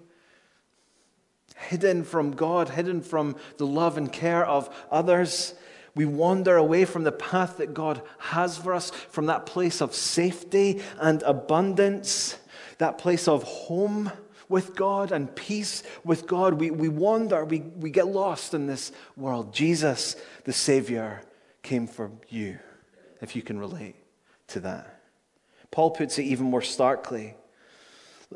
hidden 1.57 2.05
from 2.05 2.33
God, 2.33 2.71
hidden 2.71 3.01
from 3.03 3.37
the 3.59 3.67
love 3.67 3.97
and 3.97 4.12
care 4.12 4.45
of 4.45 4.69
others. 4.91 5.55
We 5.95 6.07
wander 6.07 6.57
away 6.57 6.85
from 6.85 7.05
the 7.05 7.12
path 7.12 7.59
that 7.59 7.75
God 7.75 8.03
has 8.19 8.57
for 8.57 8.73
us, 8.73 8.91
from 8.91 9.27
that 9.27 9.47
place 9.47 9.81
of 9.81 9.95
safety 9.95 10.83
and 10.99 11.23
abundance, 11.23 12.39
that 12.79 12.99
place 12.99 13.29
of 13.29 13.43
home 13.43 14.11
with 14.49 14.75
God 14.75 15.12
and 15.12 15.35
peace 15.35 15.83
with 16.05 16.27
God. 16.27 16.55
We, 16.55 16.71
we 16.71 16.89
wander, 16.89 17.45
we, 17.45 17.61
we 17.61 17.91
get 17.91 18.07
lost 18.07 18.55
in 18.55 18.67
this 18.67 18.93
world. 19.17 19.53
Jesus, 19.53 20.17
the 20.45 20.53
Savior, 20.53 21.23
came 21.62 21.87
for 21.87 22.11
you, 22.29 22.59
if 23.21 23.37
you 23.37 23.43
can 23.43 23.59
relate 23.59 23.97
to 24.49 24.61
that. 24.61 25.01
Paul 25.71 25.91
puts 25.91 26.19
it 26.19 26.25
even 26.25 26.47
more 26.47 26.62
starkly 26.62 27.35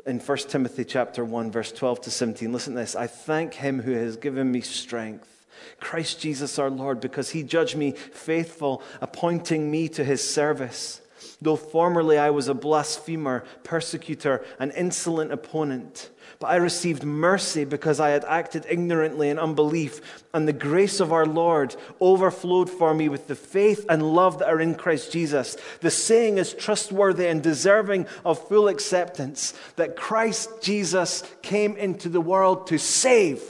in 0.05 0.19
1 0.19 0.37
Timothy 0.37 0.85
chapter 0.85 1.23
1 1.23 1.51
verse 1.51 1.71
12 1.71 2.01
to 2.01 2.11
17. 2.11 2.51
Listen 2.51 2.73
to 2.73 2.79
this. 2.79 2.95
I 2.95 3.07
thank 3.07 3.55
him 3.55 3.81
who 3.81 3.91
has 3.91 4.17
given 4.17 4.51
me 4.51 4.61
strength. 4.61 5.45
Christ 5.79 6.19
Jesus 6.19 6.59
our 6.59 6.69
Lord 6.69 6.99
because 6.99 7.31
he 7.31 7.43
judged 7.43 7.75
me 7.75 7.91
faithful 7.91 8.81
appointing 9.01 9.69
me 9.69 9.89
to 9.89 10.03
his 10.03 10.27
service. 10.27 11.01
Though 11.41 11.55
formerly 11.55 12.17
I 12.17 12.29
was 12.31 12.47
a 12.47 12.53
blasphemer, 12.53 13.43
persecutor, 13.63 14.43
an 14.59 14.71
insolent 14.71 15.31
opponent, 15.31 16.09
but 16.39 16.47
I 16.47 16.57
received 16.57 17.03
mercy 17.03 17.65
because 17.65 17.99
I 17.99 18.09
had 18.09 18.25
acted 18.25 18.65
ignorantly 18.69 19.29
in 19.29 19.39
unbelief, 19.39 20.23
and 20.33 20.47
the 20.47 20.53
grace 20.53 20.99
of 20.99 21.11
our 21.11 21.25
Lord 21.25 21.75
overflowed 21.99 22.69
for 22.69 22.93
me 22.93 23.09
with 23.09 23.27
the 23.27 23.35
faith 23.35 23.85
and 23.89 24.13
love 24.13 24.39
that 24.39 24.49
are 24.49 24.59
in 24.59 24.75
Christ 24.75 25.11
Jesus. 25.11 25.57
The 25.81 25.89
saying 25.89 26.37
is 26.37 26.53
trustworthy 26.53 27.27
and 27.27 27.41
deserving 27.41 28.07
of 28.23 28.47
full 28.47 28.67
acceptance 28.67 29.53
that 29.77 29.95
Christ 29.95 30.61
Jesus 30.61 31.23
came 31.41 31.75
into 31.77 32.09
the 32.09 32.21
world 32.21 32.67
to 32.67 32.77
save 32.77 33.41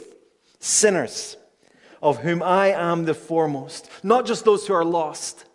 sinners, 0.59 1.35
of 2.01 2.19
whom 2.19 2.41
I 2.43 2.67
am 2.67 3.05
the 3.05 3.13
foremost, 3.13 3.89
not 4.03 4.25
just 4.25 4.45
those 4.45 4.67
who 4.67 4.73
are 4.73 4.85
lost 4.85 5.45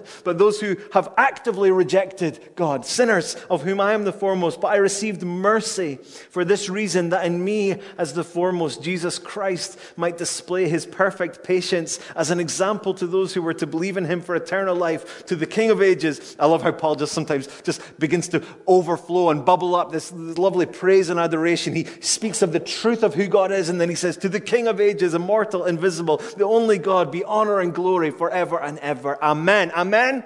but 0.24 0.38
those 0.38 0.60
who 0.60 0.76
have 0.92 1.12
actively 1.16 1.70
rejected 1.70 2.38
God, 2.56 2.84
sinners 2.86 3.34
of 3.50 3.62
whom 3.62 3.80
I 3.80 3.92
am 3.92 4.04
the 4.04 4.12
foremost. 4.12 4.60
But 4.60 4.68
I 4.68 4.76
received 4.76 5.22
mercy 5.22 5.96
for 6.30 6.44
this 6.44 6.68
reason 6.68 7.10
that 7.10 7.24
in 7.24 7.44
me, 7.44 7.80
as 7.98 8.14
the 8.14 8.24
foremost, 8.24 8.82
Jesus 8.82 9.18
Christ 9.18 9.78
might 9.96 10.18
display 10.18 10.68
his 10.68 10.86
perfect 10.86 11.44
patience 11.44 11.98
as 12.16 12.30
an 12.30 12.40
example 12.40 12.94
to 12.94 13.06
those 13.06 13.34
who 13.34 13.42
were 13.42 13.54
to 13.54 13.66
believe 13.66 13.96
in 13.96 14.04
him 14.04 14.20
for 14.20 14.34
eternal 14.34 14.76
life, 14.76 15.26
to 15.26 15.36
the 15.36 15.46
King 15.46 15.70
of 15.70 15.82
ages. 15.82 16.36
I 16.38 16.46
love 16.46 16.62
how 16.62 16.72
Paul 16.72 16.96
just 16.96 17.12
sometimes 17.12 17.48
just 17.62 17.98
begins 17.98 18.28
to 18.28 18.42
overflow 18.66 19.30
and 19.30 19.44
bubble 19.44 19.74
up 19.74 19.92
this, 19.92 20.12
lovely 20.12 20.66
praise 20.66 21.10
and 21.10 21.18
adoration. 21.18 21.74
He 21.74 21.84
speaks 22.00 22.42
of 22.42 22.52
the 22.52 22.60
truth 22.60 23.02
of 23.02 23.14
who 23.14 23.26
God 23.26 23.52
is, 23.52 23.68
and 23.68 23.80
then 23.80 23.88
he 23.88 23.94
says, 23.94 24.16
To 24.18 24.28
the 24.28 24.40
King 24.40 24.68
of 24.68 24.80
ages, 24.80 25.14
immortal, 25.14 25.64
invisible, 25.64 26.18
the 26.36 26.44
only 26.44 26.78
God, 26.78 27.10
be 27.10 27.24
honor 27.24 27.60
and 27.60 27.74
glory 27.74 28.10
forever 28.10 28.60
and 28.60 28.78
ever. 28.78 29.22
Amen. 29.22 29.70
Amen? 29.82 30.22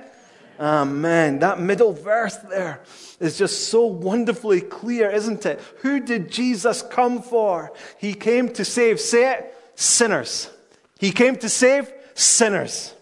Amen. 0.61 1.39
That 1.39 1.59
middle 1.59 1.95
verse 1.95 2.37
there 2.37 2.83
is 3.21 3.39
just 3.39 3.69
so 3.69 3.87
wonderfully 3.87 4.61
clear, 4.61 5.11
isn't 5.11 5.47
it? 5.47 5.61
Who 5.79 5.99
did 5.99 6.31
Jesus 6.31 6.83
come 6.83 7.23
for? 7.23 7.73
He 7.99 8.13
came 8.13 8.51
to 8.51 8.67
save, 8.67 9.01
say 9.01 9.33
it, 9.33 9.55
sinners. 9.75 10.51
He 10.99 11.11
came 11.11 11.37
to 11.37 11.49
save 11.49 11.91
sinners, 12.13 12.93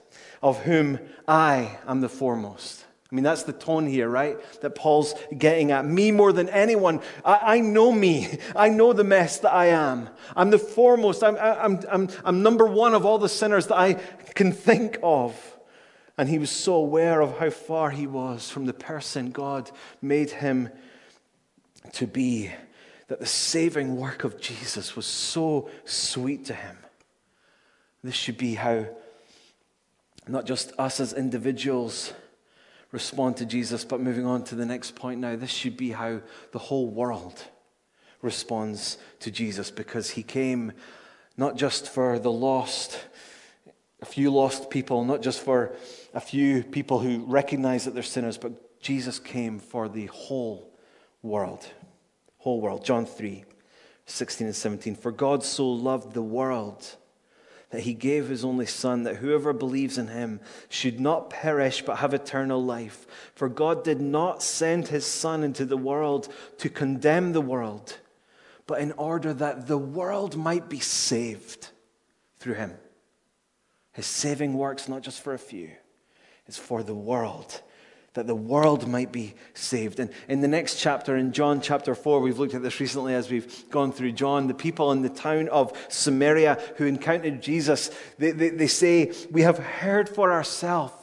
of 0.45 0.63
whom 0.63 1.01
I 1.27 1.77
am 1.89 2.01
the 2.01 2.09
foremost. 2.09 2.85
I 3.11 3.15
mean, 3.17 3.25
that's 3.25 3.43
the 3.43 3.53
tone 3.53 3.89
here, 3.89 4.09
right? 4.09 4.37
That 4.61 4.77
Paul's 4.77 5.15
getting 5.37 5.73
at. 5.73 5.85
Me 5.85 6.13
more 6.13 6.33
than 6.33 6.49
anyone. 6.49 7.01
I, 7.25 7.57
I 7.57 7.61
know 7.61 7.91
me. 7.91 8.39
I 8.55 8.69
know 8.69 8.93
the 8.93 9.05
mess 9.05 9.41
that 9.41 9.53
I 9.53 9.67
am. 9.67 10.09
I'm 10.37 10.51
the 10.51 10.59
foremost. 10.59 11.25
I'm, 11.25 11.37
I'm, 11.37 11.81
I'm, 11.91 12.09
I'm 12.25 12.43
number 12.45 12.67
one 12.67 12.95
of 12.95 13.05
all 13.05 13.19
the 13.19 13.29
sinners 13.29 13.67
that 13.69 13.77
I 13.77 13.95
can 14.35 14.53
think 14.53 14.99
of. 15.03 15.54
And 16.17 16.29
he 16.29 16.39
was 16.39 16.51
so 16.51 16.75
aware 16.75 17.21
of 17.21 17.39
how 17.39 17.51
far 17.51 17.91
he 17.91 18.07
was 18.07 18.49
from 18.51 18.67
the 18.67 18.73
person 18.73 19.33
God 19.33 19.71
made 20.01 20.31
him 20.31 20.69
to 21.93 22.07
be 22.07 22.51
that 23.09 23.21
the 23.21 23.27
saving 23.27 23.97
work 23.97 24.25
of 24.25 24.41
Jesus 24.41 24.97
was 24.97 25.07
so 25.07 25.69
sweet 25.85 26.47
to 26.47 26.55
him. 26.55 26.79
This 28.03 28.15
should 28.15 28.39
be 28.39 28.55
how 28.55 28.87
not 30.27 30.47
just 30.47 30.73
us 30.79 31.01
as 31.01 31.13
individuals 31.13 32.13
respond 32.93 33.37
to 33.39 33.47
Jesus, 33.47 33.85
but 33.85 34.01
moving 34.01 34.25
on 34.25 34.45
to 34.45 34.55
the 34.55 34.65
next 34.65 34.95
point 34.95 35.21
now, 35.21 35.37
this 35.37 35.51
should 35.51 35.77
be 35.77 35.91
how 35.91 36.21
the 36.53 36.59
whole 36.59 36.89
world 36.89 37.43
responds 38.23 38.99
to 39.21 39.31
Jesus 39.31 39.71
because 39.71 40.11
he 40.11 40.23
came 40.23 40.73
not 41.37 41.57
just 41.57 41.89
for 41.89 42.19
the 42.19 42.31
lost, 42.31 43.05
few 44.15 44.31
lost 44.31 44.71
people, 44.71 45.05
not 45.05 45.23
just 45.23 45.41
for 45.41 45.75
a 46.15 46.21
few 46.21 46.63
people 46.63 47.01
who 47.01 47.25
recognize 47.27 47.85
that 47.85 47.95
they're 47.95 48.03
sinners, 48.05 48.39
but 48.39 48.81
Jesus 48.81 49.19
came 49.19 49.59
for 49.59 49.89
the 49.89 50.07
whole 50.07 50.73
world. 51.21 51.67
Whole 52.39 52.61
world. 52.61 52.85
John 52.85 53.07
3 53.07 53.45
16 54.07 54.47
and 54.47 54.55
17. 54.55 54.95
For 54.95 55.11
God 55.11 55.43
so 55.43 55.69
loved 55.69 56.15
the 56.15 56.23
world 56.23 56.95
that 57.71 57.81
he 57.81 57.93
gave 57.93 58.29
his 58.29 58.45
only 58.45 58.67
Son, 58.67 59.03
that 59.03 59.17
whoever 59.17 59.53
believes 59.53 59.99
in 59.99 60.07
him 60.07 60.39
should 60.69 61.01
not 61.01 61.29
perish 61.29 61.83
but 61.83 61.97
have 61.97 62.15
eternal 62.15 62.65
life. 62.65 63.09
For 63.35 63.49
God 63.49 63.83
did 63.83 64.01
not 64.01 64.45
send 64.45 64.87
his 64.87 65.05
Son 65.05 65.43
into 65.43 65.65
the 65.65 65.77
world 65.77 66.33
to 66.59 66.69
condemn 66.69 67.33
the 67.33 67.41
world, 67.41 67.99
but 68.69 68.81
in 68.81 68.93
order 68.93 69.35
that 69.35 69.67
the 69.67 69.79
world 69.79 70.37
might 70.37 70.69
be 70.69 70.79
saved 70.79 71.71
through 72.39 72.55
him. 72.55 72.75
His 73.95 74.07
saving 74.07 74.55
works 74.55 74.89
not 74.89 75.03
just 75.03 75.23
for 75.23 75.33
a 75.33 75.39
few, 75.39 75.71
it's 76.47 76.59
for 76.59 76.83
the 76.83 76.95
world, 76.95 77.63
that 78.15 78.27
the 78.27 78.35
world 78.35 78.89
might 78.89 79.13
be 79.13 79.35
saved. 79.55 80.01
And 80.01 80.11
in 80.29 80.41
the 80.41 80.49
next 80.49 80.81
chapter, 80.81 81.17
in 81.17 81.33
John 81.33 81.61
chapter 81.61 81.95
4, 81.95 82.21
we've 82.21 82.39
looked 82.39 82.55
at 82.55 82.63
this 82.63 82.81
recently 82.81 83.15
as 83.15 83.31
we've 83.31 83.71
gone 83.71 83.93
through 83.93 84.13
John. 84.13 84.49
The 84.49 84.55
people 84.55 84.91
in 84.91 85.03
the 85.03 85.09
town 85.09 85.49
of 85.49 85.73
Samaria 85.89 86.61
who 86.77 86.87
encountered 86.87 87.41
Jesus, 87.41 87.91
they, 88.19 88.33
they, 88.33 88.51
they 88.51 88.67
say, 88.67 89.13
We 89.31 89.43
have 89.43 89.59
heard 89.59 90.09
for 90.09 90.33
ourselves, 90.33 90.95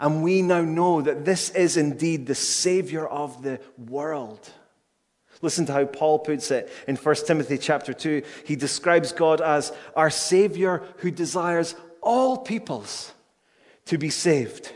and 0.00 0.24
we 0.24 0.42
now 0.42 0.62
know 0.62 1.00
that 1.02 1.24
this 1.24 1.50
is 1.50 1.76
indeed 1.76 2.26
the 2.26 2.34
Savior 2.34 3.06
of 3.06 3.42
the 3.42 3.60
world. 3.78 4.50
Listen 5.42 5.66
to 5.66 5.72
how 5.72 5.84
Paul 5.84 6.18
puts 6.18 6.50
it 6.50 6.72
in 6.88 6.96
1 6.96 7.14
Timothy 7.26 7.58
chapter 7.58 7.92
2. 7.92 8.22
He 8.46 8.56
describes 8.56 9.12
God 9.12 9.40
as 9.40 9.72
our 9.94 10.10
Savior 10.10 10.82
who 10.98 11.10
desires 11.10 11.74
all 12.06 12.38
peoples 12.38 13.12
to 13.86 13.98
be 13.98 14.10
saved 14.10 14.72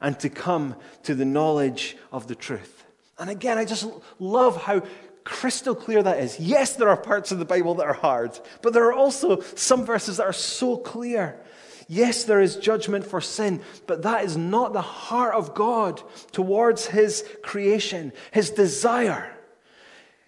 and 0.00 0.18
to 0.18 0.30
come 0.30 0.74
to 1.02 1.14
the 1.14 1.24
knowledge 1.24 1.96
of 2.10 2.26
the 2.26 2.34
truth. 2.34 2.84
And 3.18 3.28
again, 3.28 3.58
I 3.58 3.66
just 3.66 3.86
love 4.18 4.60
how 4.60 4.82
crystal 5.22 5.74
clear 5.74 6.02
that 6.02 6.18
is. 6.18 6.40
Yes, 6.40 6.74
there 6.74 6.88
are 6.88 6.96
parts 6.96 7.30
of 7.30 7.38
the 7.38 7.44
Bible 7.44 7.74
that 7.74 7.86
are 7.86 7.92
hard, 7.92 8.38
but 8.62 8.72
there 8.72 8.86
are 8.86 8.92
also 8.94 9.40
some 9.54 9.84
verses 9.84 10.16
that 10.16 10.26
are 10.26 10.32
so 10.32 10.76
clear. 10.76 11.38
Yes, 11.88 12.24
there 12.24 12.40
is 12.40 12.56
judgment 12.56 13.06
for 13.06 13.20
sin, 13.20 13.60
but 13.86 14.02
that 14.02 14.24
is 14.24 14.36
not 14.36 14.72
the 14.72 14.80
heart 14.80 15.34
of 15.34 15.54
God 15.54 16.02
towards 16.32 16.86
His 16.86 17.22
creation. 17.42 18.12
His 18.30 18.50
desire 18.50 19.36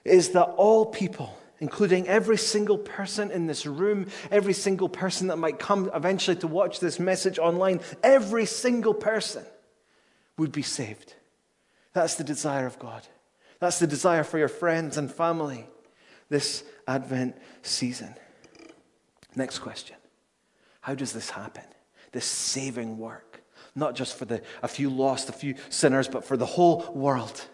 is 0.04 0.30
that 0.30 0.44
all 0.44 0.84
people, 0.84 1.36
including 1.61 2.08
every 2.08 2.37
single 2.37 2.78
person 2.78 3.30
in 3.30 3.46
this 3.46 3.66
room, 3.66 4.06
every 4.30 4.52
single 4.52 4.88
person 4.88 5.28
that 5.28 5.37
might 5.37 5.58
come 5.58 5.90
eventually 5.94 6.37
to 6.37 6.46
watch 6.46 6.80
this 6.80 6.99
message 6.99 7.38
online, 7.38 7.80
every 8.02 8.46
single 8.46 8.94
person 8.94 9.44
would 10.37 10.52
be 10.52 10.62
saved. 10.62 11.14
That's 11.92 12.16
the 12.16 12.25
desire 12.25 12.66
of 12.66 12.78
God. 12.78 13.06
That's 13.61 13.78
the 13.78 13.87
desire 13.87 14.25
for 14.25 14.38
your 14.38 14.49
friends 14.49 14.96
and 14.96 15.11
family 15.11 15.66
this 16.28 16.64
Advent 16.87 17.37
season. 17.62 18.14
Next 19.37 19.61
question 19.61 19.96
How 20.80 20.94
does 20.94 21.12
this 21.12 21.30
happen? 21.30 21.64
This 22.12 22.26
saving 22.26 22.99
work, 22.99 23.42
not 23.75 23.94
just 23.94 24.16
for 24.16 24.25
the, 24.25 24.42
a 24.62 24.68
few 24.68 24.90
lost, 24.90 25.28
a 25.28 25.32
few 25.32 25.54
sinners, 25.68 26.08
but 26.08 26.25
for 26.25 26.37
the 26.37 26.46
whole 26.46 26.92
world. 26.94 27.46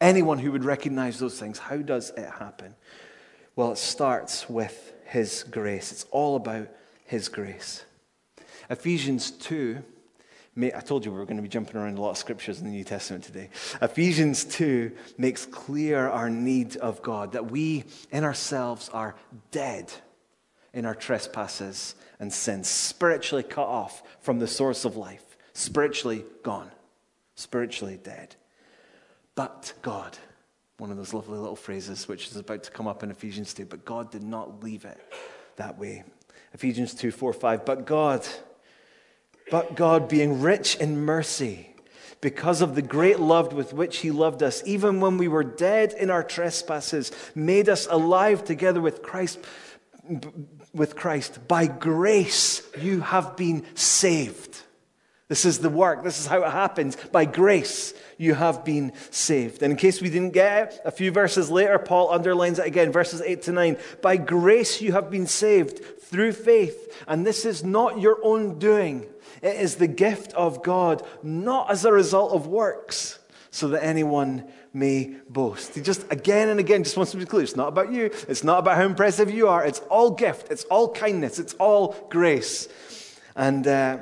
Anyone 0.00 0.38
who 0.38 0.52
would 0.52 0.64
recognize 0.64 1.18
those 1.18 1.38
things. 1.38 1.58
How 1.58 1.78
does 1.78 2.10
it 2.10 2.28
happen? 2.28 2.74
Well, 3.58 3.72
it 3.72 3.78
starts 3.78 4.48
with 4.48 4.92
His 5.04 5.44
grace. 5.50 5.90
It's 5.90 6.06
all 6.12 6.36
about 6.36 6.68
His 7.06 7.28
grace. 7.28 7.84
Ephesians 8.70 9.32
2 9.32 9.82
I 10.62 10.80
told 10.80 11.04
you 11.04 11.10
we 11.10 11.18
were 11.18 11.24
going 11.24 11.38
to 11.38 11.42
be 11.42 11.48
jumping 11.48 11.76
around 11.76 11.98
a 11.98 12.00
lot 12.00 12.10
of 12.10 12.18
scriptures 12.18 12.60
in 12.60 12.66
the 12.66 12.70
New 12.70 12.84
Testament 12.84 13.24
today. 13.24 13.48
Ephesians 13.82 14.44
2 14.44 14.92
makes 15.16 15.44
clear 15.44 16.06
our 16.06 16.30
need 16.30 16.76
of 16.76 17.02
God, 17.02 17.32
that 17.32 17.50
we 17.50 17.82
in 18.12 18.22
ourselves 18.22 18.90
are 18.90 19.16
dead 19.50 19.92
in 20.72 20.86
our 20.86 20.94
trespasses 20.94 21.96
and 22.20 22.32
sins, 22.32 22.68
spiritually 22.68 23.42
cut 23.42 23.66
off 23.66 24.04
from 24.20 24.38
the 24.38 24.46
source 24.46 24.84
of 24.84 24.96
life, 24.96 25.36
spiritually 25.52 26.24
gone, 26.44 26.70
spiritually 27.34 27.98
dead. 28.00 28.36
But 29.34 29.72
God, 29.82 30.16
one 30.78 30.92
of 30.92 30.96
those 30.96 31.12
lovely 31.12 31.38
little 31.38 31.56
phrases 31.56 32.06
which 32.06 32.28
is 32.28 32.36
about 32.36 32.62
to 32.62 32.70
come 32.70 32.86
up 32.86 33.02
in 33.02 33.10
Ephesians 33.10 33.52
2, 33.52 33.66
but 33.66 33.84
God 33.84 34.10
did 34.10 34.22
not 34.22 34.62
leave 34.62 34.84
it 34.84 34.98
that 35.56 35.76
way. 35.76 36.04
Ephesians 36.54 36.94
2 36.94 37.10
4 37.10 37.32
5. 37.32 37.64
But 37.64 37.84
God, 37.84 38.26
but 39.50 39.74
God, 39.74 40.08
being 40.08 40.40
rich 40.40 40.76
in 40.76 41.04
mercy, 41.04 41.74
because 42.20 42.62
of 42.62 42.74
the 42.74 42.82
great 42.82 43.18
love 43.18 43.52
with 43.52 43.72
which 43.72 43.98
He 43.98 44.10
loved 44.10 44.42
us, 44.42 44.62
even 44.64 45.00
when 45.00 45.18
we 45.18 45.28
were 45.28 45.44
dead 45.44 45.92
in 45.92 46.10
our 46.10 46.22
trespasses, 46.22 47.10
made 47.34 47.68
us 47.68 47.86
alive 47.90 48.44
together 48.44 48.80
with 48.80 49.02
Christ. 49.02 49.38
With 50.72 50.96
Christ. 50.96 51.46
By 51.48 51.66
grace, 51.66 52.62
you 52.80 53.00
have 53.00 53.36
been 53.36 53.64
saved. 53.74 54.62
This 55.28 55.44
is 55.44 55.58
the 55.58 55.68
work. 55.68 56.02
This 56.02 56.18
is 56.18 56.26
how 56.26 56.42
it 56.42 56.50
happens. 56.50 56.96
By 57.12 57.26
grace, 57.26 57.92
you 58.16 58.32
have 58.34 58.64
been 58.64 58.92
saved. 59.10 59.62
And 59.62 59.72
in 59.72 59.76
case 59.76 60.00
we 60.00 60.08
didn't 60.08 60.32
get 60.32 60.72
it, 60.72 60.80
a 60.86 60.90
few 60.90 61.10
verses 61.10 61.50
later, 61.50 61.78
Paul 61.78 62.10
underlines 62.10 62.58
it 62.58 62.66
again, 62.66 62.90
verses 62.92 63.20
8 63.20 63.42
to 63.42 63.52
9. 63.52 63.76
By 64.00 64.16
grace, 64.16 64.80
you 64.80 64.92
have 64.92 65.10
been 65.10 65.26
saved 65.26 66.00
through 66.00 66.32
faith. 66.32 67.04
And 67.06 67.26
this 67.26 67.44
is 67.44 67.62
not 67.62 68.00
your 68.00 68.18
own 68.24 68.58
doing, 68.58 69.06
it 69.42 69.56
is 69.56 69.76
the 69.76 69.86
gift 69.86 70.32
of 70.32 70.62
God, 70.62 71.06
not 71.22 71.70
as 71.70 71.84
a 71.84 71.92
result 71.92 72.32
of 72.32 72.46
works, 72.46 73.18
so 73.50 73.68
that 73.68 73.84
anyone 73.84 74.44
may 74.72 75.14
boast. 75.28 75.74
He 75.74 75.82
just 75.82 76.10
again 76.10 76.48
and 76.48 76.58
again 76.58 76.84
just 76.84 76.96
wants 76.96 77.12
to 77.12 77.18
be 77.18 77.26
clear. 77.26 77.42
It's 77.42 77.54
not 77.56 77.68
about 77.68 77.92
you. 77.92 78.06
It's 78.28 78.44
not 78.44 78.58
about 78.60 78.76
how 78.76 78.84
impressive 78.84 79.30
you 79.30 79.48
are. 79.48 79.64
It's 79.64 79.80
all 79.90 80.10
gift. 80.10 80.50
It's 80.50 80.64
all 80.64 80.92
kindness. 80.92 81.38
It's 81.38 81.54
all 81.54 81.94
grace. 82.08 82.68
And, 83.36 83.66
uh, 83.66 83.98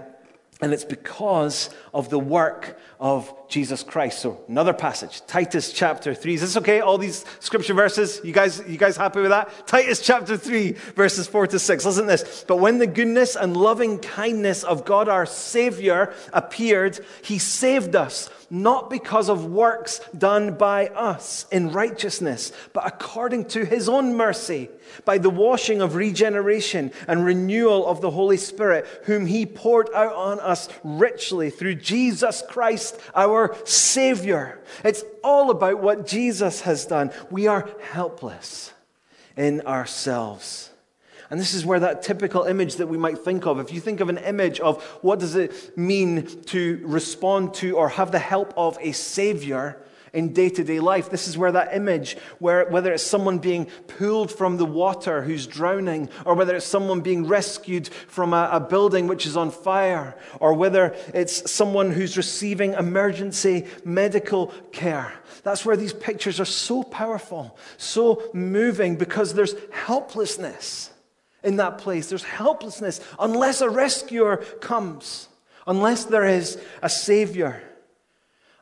and 0.61 0.73
it's 0.73 0.85
because 0.85 1.71
of 1.97 2.11
the 2.11 2.19
work 2.19 2.79
of 3.01 3.33
Jesus 3.49 3.83
Christ. 3.83 4.19
So 4.19 4.45
another 4.49 4.75
passage, 4.75 5.25
Titus 5.27 5.73
chapter 5.73 6.13
3. 6.13 6.35
Is 6.35 6.43
this 6.43 6.57
okay? 6.59 6.81
All 6.81 6.99
these 6.99 7.25
scripture 7.41 7.73
verses? 7.73 8.21
You 8.23 8.33
guys, 8.33 8.63
you 8.69 8.77
guys 8.77 8.99
happy 8.99 9.21
with 9.21 9.31
that? 9.31 9.67
Titus 9.67 10.03
chapter 10.03 10.37
3, 10.37 10.73
verses 10.95 11.27
4 11.27 11.47
to 11.47 11.59
6. 11.59 11.85
Listen 11.87 12.03
to 12.03 12.07
this. 12.07 12.45
But 12.47 12.57
when 12.57 12.77
the 12.77 12.87
goodness 12.87 13.35
and 13.35 13.57
loving 13.57 13.99
kindness 13.99 14.63
of 14.63 14.85
God 14.85 15.09
our 15.09 15.25
Savior 15.25 16.13
appeared, 16.35 17.01
he 17.23 17.39
saved 17.39 17.97
us 17.97 18.29
not 18.51 18.91
because 18.91 19.29
of 19.29 19.47
works 19.47 20.01
done 20.17 20.55
by 20.55 20.89
us 20.89 21.47
in 21.51 21.73
righteousness, 21.73 22.53
but 22.73 22.87
according 22.87 23.45
to 23.47 23.65
his 23.65 23.89
own 23.89 24.15
mercy, 24.15 24.69
by 25.05 25.19
the 25.19 25.31
washing 25.31 25.83
of 25.83 25.97
regeneration 25.97 26.93
and 27.09 27.25
renewal 27.25 27.87
of 27.87 28.01
the 28.01 28.11
Holy 28.11 28.37
Spirit, 28.37 28.87
whom 29.05 29.27
he 29.27 29.45
poured 29.45 29.91
out 29.95 30.15
on 30.15 30.39
us 30.41 30.69
richly 30.85 31.51
through 31.51 31.75
Jesus 31.87 32.43
Christ, 32.49 32.99
our 33.15 33.57
Savior. 33.65 34.59
It's 34.85 35.05
all 35.23 35.51
about 35.51 35.81
what 35.81 36.05
Jesus 36.05 36.63
has 36.63 36.85
done. 36.85 37.13
We 37.31 37.47
are 37.47 37.69
helpless 37.93 38.73
in 39.37 39.61
ourselves. 39.61 40.71
And 41.31 41.39
this 41.39 41.55
is 41.55 41.65
where 41.65 41.79
that 41.81 42.03
typical 42.03 42.43
image 42.43 42.77
that 42.77 42.89
we 42.89 42.99
might 42.99 43.19
think 43.19 43.47
of, 43.47 43.61
if 43.61 43.73
you 43.73 43.81
think 43.81 44.01
of 44.01 44.09
an 44.09 44.19
image 44.19 44.59
of 44.59 44.83
what 45.01 45.21
does 45.21 45.37
it 45.37 45.79
mean 45.79 46.27
to 46.47 46.81
respond 46.83 47.55
to 47.55 47.77
or 47.77 47.89
have 47.89 48.11
the 48.11 48.19
help 48.19 48.53
of 48.57 48.77
a 48.81 48.91
savior 48.91 49.79
in 50.17 50.33
day 50.33 50.49
to 50.49 50.65
day 50.65 50.81
life, 50.81 51.11
this 51.11 51.29
is 51.29 51.37
where 51.37 51.53
that 51.53 51.77
image, 51.77 52.17
where, 52.39 52.65
whether 52.71 52.91
it's 52.91 53.03
someone 53.03 53.39
being 53.39 53.67
pulled 53.87 54.33
from 54.33 54.57
the 54.57 54.65
water 54.65 55.23
who's 55.23 55.47
drowning, 55.47 56.09
or 56.25 56.35
whether 56.35 56.57
it's 56.57 56.65
someone 56.65 57.03
being 57.03 57.27
rescued 57.27 57.87
from 57.89 58.33
a, 58.33 58.49
a 58.53 58.61
building 58.61 59.07
which 59.07 59.27
is 59.27 59.37
on 59.37 59.51
fire, 59.51 60.17
or 60.41 60.55
whether 60.55 60.97
it's 61.13 61.51
someone 61.51 61.91
who's 61.91 62.17
receiving 62.17 62.73
emergency 62.73 63.67
medical 63.85 64.47
care. 64.73 65.13
That's 65.43 65.67
where 65.67 65.77
these 65.77 65.93
pictures 65.93 66.41
are 66.41 66.47
so 66.47 66.83
powerful, 66.83 67.59
so 67.77 68.23
moving, 68.33 68.97
because 68.97 69.35
there's 69.35 69.55
helplessness 69.71 70.91
in 71.45 71.57
that 71.57 71.77
place. 71.77 72.09
There's 72.09 72.25
helplessness 72.25 73.01
unless 73.19 73.61
a 73.61 73.69
rescuer 73.69 74.39
comes, 74.61 75.29
unless 75.67 76.07
there 76.07 76.25
is 76.25 76.59
a 76.83 76.89
savior. 76.89 77.63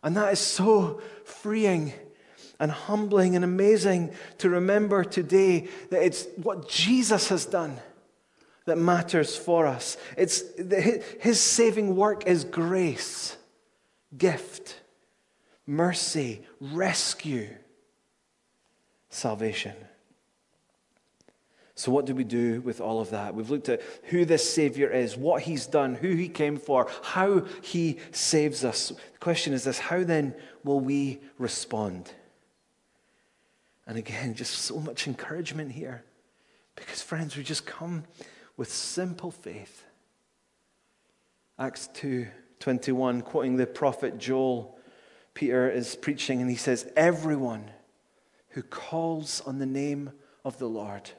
And 0.02 0.18
that 0.18 0.34
is 0.34 0.38
so 0.40 1.00
freeing 1.44 1.92
and 2.58 2.70
humbling 2.70 3.36
and 3.36 3.44
amazing 3.44 4.10
to 4.38 4.48
remember 4.48 5.04
today 5.04 5.68
that 5.90 6.02
it's 6.02 6.26
what 6.42 6.70
Jesus 6.70 7.28
has 7.28 7.44
done 7.44 7.76
that 8.64 8.78
matters 8.78 9.36
for 9.36 9.66
us. 9.66 9.98
It's 10.16 10.42
his 11.20 11.38
saving 11.38 11.96
work 11.96 12.26
is 12.26 12.44
grace, 12.44 13.36
gift, 14.16 14.80
mercy, 15.66 16.40
rescue, 16.62 17.50
salvation. 19.10 19.74
So, 21.76 21.92
what 21.92 22.06
do 22.06 22.14
we 22.14 22.24
do 22.24 22.62
with 22.62 22.80
all 22.80 23.00
of 23.00 23.10
that? 23.10 23.34
We've 23.34 23.50
looked 23.50 23.68
at 23.68 23.82
who 24.04 24.24
this 24.24 24.48
Savior 24.48 24.88
is, 24.88 25.16
what 25.16 25.42
He's 25.42 25.66
done, 25.66 25.96
who 25.96 26.14
He 26.14 26.28
came 26.28 26.56
for, 26.56 26.88
how 27.02 27.40
He 27.62 27.98
saves 28.12 28.64
us. 28.64 28.88
The 28.90 29.18
question 29.18 29.52
is 29.52 29.64
this 29.64 29.80
how 29.80 30.04
then 30.04 30.34
will 30.64 30.80
we 30.80 31.20
respond? 31.38 32.10
And 33.86 33.98
again, 33.98 34.34
just 34.34 34.54
so 34.54 34.80
much 34.80 35.06
encouragement 35.06 35.72
here. 35.72 36.02
Because, 36.74 37.02
friends, 37.02 37.36
we 37.36 37.44
just 37.44 37.66
come 37.66 38.04
with 38.56 38.72
simple 38.72 39.30
faith. 39.30 39.84
Acts 41.58 41.88
2 41.94 42.26
21, 42.60 43.20
quoting 43.20 43.56
the 43.56 43.66
prophet 43.66 44.16
Joel, 44.16 44.78
Peter 45.34 45.68
is 45.68 45.96
preaching, 45.96 46.40
and 46.40 46.48
he 46.48 46.56
says, 46.56 46.90
Everyone 46.96 47.70
who 48.50 48.62
calls 48.62 49.42
on 49.42 49.58
the 49.58 49.66
name 49.66 50.12
of 50.44 50.58
the 50.58 50.68
Lord 50.68 51.10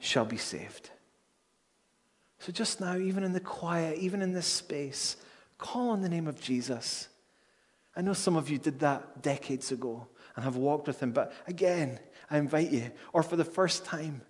shall 0.00 0.26
be 0.26 0.36
saved. 0.36 0.90
So 2.40 2.52
just 2.52 2.80
now, 2.80 2.96
even 2.96 3.22
in 3.22 3.32
the 3.32 3.40
quiet, 3.40 3.98
even 3.98 4.20
in 4.22 4.32
this 4.32 4.46
space, 4.46 5.16
call 5.56 5.90
on 5.90 6.02
the 6.02 6.08
name 6.08 6.26
of 6.26 6.40
Jesus. 6.40 7.08
I 7.96 8.02
know 8.02 8.12
some 8.12 8.36
of 8.36 8.48
you 8.48 8.58
did 8.58 8.80
that 8.80 9.22
decades 9.22 9.72
ago 9.72 10.06
and 10.36 10.44
have 10.44 10.56
walked 10.56 10.86
with 10.86 11.00
him, 11.00 11.12
but 11.12 11.32
again, 11.46 11.98
I 12.30 12.38
invite 12.38 12.70
you, 12.70 12.90
or 13.12 13.22
for 13.22 13.36
the 13.36 13.44
first 13.44 13.84
time, 13.84 14.22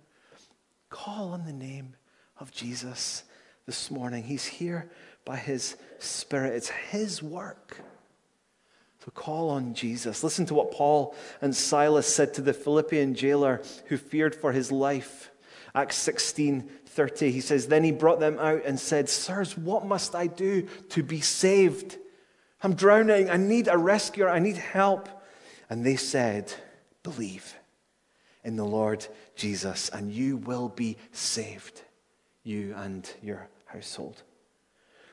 call 0.89 1.31
on 1.33 1.45
the 1.45 1.53
name 1.53 1.95
of 2.39 2.51
Jesus 2.51 3.23
this 3.65 3.91
morning. 3.91 4.23
He's 4.23 4.45
here 4.45 4.89
by 5.23 5.37
his 5.37 5.77
Spirit, 5.99 6.55
it's 6.55 6.69
his 6.69 7.21
work. 7.21 7.77
So 9.05 9.11
call 9.11 9.49
on 9.49 9.73
Jesus. 9.73 10.23
Listen 10.23 10.45
to 10.47 10.53
what 10.53 10.71
Paul 10.71 11.15
and 11.41 11.55
Silas 11.55 12.07
said 12.07 12.35
to 12.35 12.41
the 12.41 12.53
Philippian 12.53 13.15
jailer 13.15 13.61
who 13.87 13.97
feared 13.97 14.35
for 14.35 14.51
his 14.51 14.71
life. 14.71 15.31
Acts 15.73 15.95
16 15.97 16.69
30, 16.85 17.31
he 17.31 17.39
says, 17.39 17.67
Then 17.67 17.83
he 17.83 17.91
brought 17.91 18.19
them 18.19 18.37
out 18.37 18.63
and 18.65 18.79
said, 18.79 19.07
Sirs, 19.07 19.57
what 19.57 19.85
must 19.85 20.13
I 20.13 20.27
do 20.27 20.67
to 20.89 21.01
be 21.01 21.21
saved? 21.21 21.97
I'm 22.63 22.75
drowning. 22.75 23.29
I 23.29 23.37
need 23.37 23.67
a 23.67 23.77
rescuer. 23.77 24.29
I 24.29 24.39
need 24.39 24.57
help. 24.57 25.09
And 25.69 25.85
they 25.85 25.95
said, 25.95 26.53
Believe 27.03 27.55
in 28.43 28.55
the 28.55 28.65
Lord 28.65 29.05
Jesus, 29.35 29.89
and 29.89 30.11
you 30.11 30.37
will 30.37 30.69
be 30.69 30.97
saved, 31.11 31.81
you 32.43 32.73
and 32.75 33.09
your 33.21 33.47
household. 33.65 34.23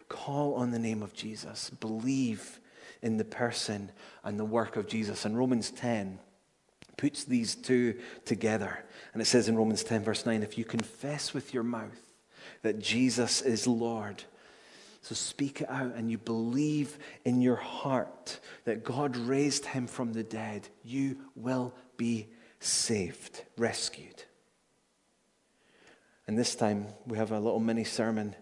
Call 0.08 0.54
on 0.54 0.70
the 0.70 0.78
name 0.78 1.02
of 1.02 1.12
Jesus. 1.12 1.70
Believe 1.70 2.60
in 3.02 3.16
the 3.16 3.24
person 3.24 3.92
and 4.24 4.38
the 4.38 4.44
work 4.44 4.76
of 4.76 4.86
Jesus. 4.86 5.24
And 5.24 5.36
Romans 5.36 5.70
10 5.70 6.18
puts 6.96 7.24
these 7.24 7.54
two 7.54 7.98
together. 8.24 8.84
And 9.12 9.22
it 9.22 9.26
says 9.26 9.48
in 9.48 9.56
Romans 9.56 9.84
10, 9.84 10.02
verse 10.02 10.26
9, 10.26 10.42
if 10.42 10.58
you 10.58 10.64
confess 10.64 11.32
with 11.32 11.54
your 11.54 11.62
mouth 11.62 12.00
that 12.62 12.78
Jesus 12.78 13.42
is 13.42 13.66
Lord, 13.66 14.24
so 15.08 15.14
speak 15.14 15.62
it 15.62 15.70
out 15.70 15.94
and 15.94 16.10
you 16.10 16.18
believe 16.18 16.98
in 17.24 17.40
your 17.40 17.56
heart 17.56 18.40
that 18.66 18.84
God 18.84 19.16
raised 19.16 19.64
him 19.64 19.86
from 19.86 20.12
the 20.12 20.22
dead, 20.22 20.68
you 20.84 21.16
will 21.34 21.72
be 21.96 22.26
saved, 22.60 23.42
rescued. 23.56 24.24
And 26.26 26.38
this 26.38 26.54
time 26.54 26.88
we 27.06 27.16
have 27.16 27.32
a 27.32 27.40
little 27.40 27.58
mini 27.58 27.84
sermon 27.84 28.36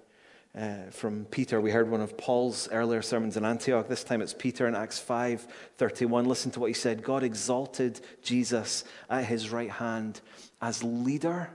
uh, 0.59 0.90
from 0.90 1.26
Peter. 1.26 1.61
We 1.61 1.70
heard 1.70 1.88
one 1.88 2.00
of 2.00 2.18
Paul's 2.18 2.68
earlier 2.72 3.00
sermons 3.00 3.37
in 3.37 3.44
Antioch. 3.44 3.87
This 3.87 4.02
time 4.02 4.20
it's 4.20 4.35
Peter 4.35 4.66
in 4.66 4.74
Acts 4.74 4.98
5 4.98 5.46
31. 5.79 6.24
Listen 6.24 6.50
to 6.50 6.59
what 6.59 6.66
he 6.66 6.74
said 6.74 7.05
God 7.05 7.22
exalted 7.22 8.00
Jesus 8.24 8.83
at 9.09 9.26
his 9.26 9.50
right 9.50 9.70
hand 9.70 10.20
as 10.61 10.83
leader. 10.83 11.50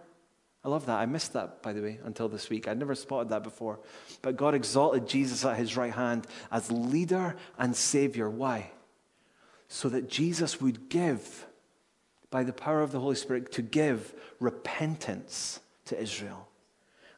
I 0.64 0.70
love 0.70 0.86
that. 0.86 1.00
I 1.00 1.08
missed 1.08 1.34
that, 1.34 1.64
by 1.64 1.74
the 1.74 1.82
way, 1.82 2.00
until 2.04 2.30
this 2.30 2.50
week. 2.50 2.68
I'd 2.68 2.78
never 2.78 2.94
spotted 2.94 3.30
that 3.30 3.44
before. 3.44 3.80
But 4.22 4.38
God 4.38 4.54
exalted 4.54 5.08
Jesus 5.08 5.44
at 5.44 5.58
his 5.58 5.76
right 5.76 5.94
hand 5.94 6.28
as 6.52 6.72
leader 6.72 7.36
and 7.58 7.76
savior. 7.76 8.30
Why? 8.30 8.72
So 9.68 9.90
that 9.90 10.10
Jesus 10.10 10.62
would 10.62 10.90
give, 10.90 11.48
by 12.30 12.44
the 12.44 12.54
power 12.54 12.82
of 12.82 12.92
the 12.92 13.00
Holy 13.00 13.16
Spirit, 13.16 13.52
to 13.54 13.64
give 13.64 14.14
repentance 14.40 15.62
to 15.86 16.00
Israel 16.00 16.48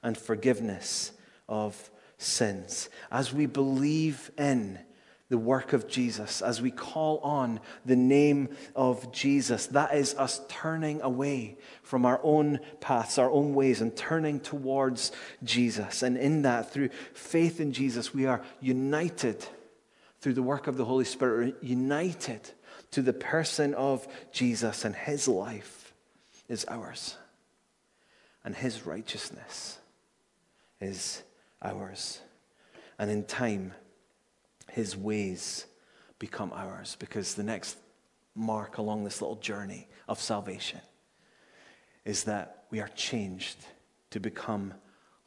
and 0.01 0.17
forgiveness 0.17 1.11
of 1.49 1.89
sins. 2.17 2.89
As 3.11 3.33
we 3.33 3.45
believe 3.45 4.31
in 4.37 4.79
the 5.33 5.37
work 5.39 5.73
of 5.73 5.87
Jesus, 5.87 6.43
as 6.43 6.61
we 6.61 6.69
call 6.69 7.17
on 7.23 7.59
the 7.87 7.95
name 7.95 8.49
of 8.75 9.11
Jesus, 9.11 9.65
that 9.65 9.95
is 9.95 10.13
us 10.13 10.39
turning 10.47 11.01
away 11.01 11.57
from 11.81 12.05
our 12.05 12.19
own 12.21 12.59
paths, 12.81 13.17
our 13.17 13.31
own 13.31 13.55
ways, 13.55 13.81
and 13.81 13.97
turning 13.97 14.39
towards 14.39 15.11
Jesus. 15.43 16.03
And 16.03 16.17
in 16.17 16.43
that, 16.43 16.71
through 16.71 16.89
faith 17.15 17.59
in 17.59 17.73
Jesus, 17.73 18.13
we 18.13 18.27
are 18.27 18.43
united 18.61 19.43
through 20.21 20.33
the 20.33 20.43
work 20.43 20.67
of 20.67 20.77
the 20.77 20.85
Holy 20.85 21.03
Spirit, 21.03 21.55
united 21.63 22.51
to 22.91 23.01
the 23.01 23.11
person 23.11 23.73
of 23.73 24.07
Jesus, 24.31 24.85
and 24.85 24.95
his 24.95 25.27
life 25.27 25.95
is 26.47 26.63
ours, 26.65 27.17
and 28.45 28.55
his 28.55 28.85
righteousness 28.85 29.79
is 30.79 31.23
ours. 31.59 32.19
And 32.99 33.09
in 33.09 33.23
time, 33.23 33.73
his 34.73 34.97
ways 34.97 35.65
become 36.17 36.51
ours 36.53 36.97
because 36.99 37.35
the 37.35 37.43
next 37.43 37.77
mark 38.35 38.79
along 38.79 39.03
this 39.03 39.21
little 39.21 39.35
journey 39.35 39.87
of 40.07 40.19
salvation 40.19 40.81
is 42.05 42.23
that 42.23 42.65
we 42.71 42.79
are 42.79 42.87
changed 42.89 43.57
to 44.09 44.19
become 44.19 44.73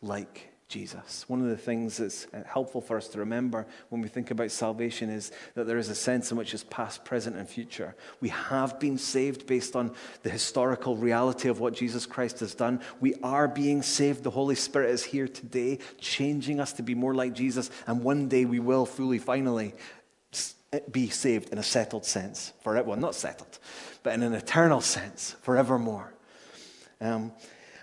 like 0.03 0.53
Jesus. 0.69 1.25
One 1.29 1.41
of 1.41 1.49
the 1.49 1.57
things 1.57 1.99
that's 1.99 2.27
uh, 2.35 2.43
helpful 2.45 2.81
for 2.81 2.97
us 2.97 3.07
to 3.09 3.21
remember 3.21 3.67
when 3.89 4.03
we 4.03 4.09
think 4.09 4.33
about 4.33 4.51
salvation 4.51 5.11
is 5.11 5.31
that 5.55 5.69
there 5.69 5.79
is 5.79 5.89
a 5.89 5.95
sense 5.95 6.33
in 6.33 6.37
which 6.37 6.53
it's 6.53 6.65
past, 6.65 7.05
present, 7.05 7.37
and 7.37 7.49
future. 7.49 7.95
We 8.21 8.31
have 8.31 8.81
been 8.81 8.99
saved 8.99 9.47
based 9.47 9.77
on 9.77 9.95
the 10.25 10.31
historical 10.31 10.97
reality 10.97 11.49
of 11.49 11.61
what 11.61 11.75
Jesus 11.75 12.05
Christ 12.05 12.41
has 12.41 12.53
done. 12.53 12.81
We 13.01 13.15
are 13.23 13.47
being 13.47 13.83
saved. 13.83 14.25
The 14.25 14.31
Holy 14.31 14.57
Spirit 14.57 14.91
is 14.91 15.05
here 15.05 15.29
today, 15.29 15.79
changing 16.01 16.59
us 16.59 16.73
to 16.75 16.83
be 16.83 16.97
more 16.97 17.15
like 17.15 17.33
Jesus. 17.33 17.71
And 17.87 18.03
one 18.03 18.27
day 18.27 18.45
we 18.45 18.59
will 18.59 18.87
fully, 18.87 19.19
finally 19.19 19.73
eh, 20.73 20.81
be 20.91 21.11
saved 21.11 21.51
in 21.51 21.59
a 21.59 21.63
settled 21.63 22.05
sense. 22.05 22.53
Forever, 22.65 22.89
well, 22.89 22.99
not 22.99 23.15
settled, 23.15 23.61
but 24.03 24.15
in 24.15 24.25
an 24.25 24.35
eternal 24.35 24.81
sense, 24.81 25.37
forevermore. 25.43 26.13
Um, 27.01 27.31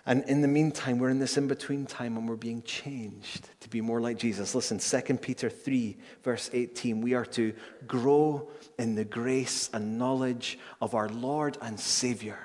and 0.06 0.26
in 0.26 0.42
the 0.42 0.50
meantime, 0.50 1.00
we're 1.00 1.10
in 1.10 1.20
this 1.20 1.38
in 1.38 1.48
between 1.48 1.86
time 1.86 2.18
and 2.18 2.28
we're 2.28 2.36
being 2.36 2.62
changed 2.64 3.48
to 3.62 3.70
be 3.70 3.80
more 3.80 4.02
like 4.02 4.18
Jesus. 4.18 4.54
Listen, 4.54 4.78
2 4.78 5.18
Peter 5.18 5.50
3, 5.50 5.98
verse 6.24 6.50
18. 6.52 7.00
We 7.00 7.14
are 7.14 7.26
to 7.28 7.54
grow 7.88 8.50
in 8.78 8.96
the 8.96 9.06
grace 9.06 9.70
and 9.72 9.98
knowledge 9.98 10.60
of 10.82 10.94
our 10.94 11.08
Lord 11.08 11.58
and 11.62 11.80
Savior, 11.80 12.40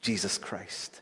Jesus 0.00 0.38
Christ. 0.38 1.00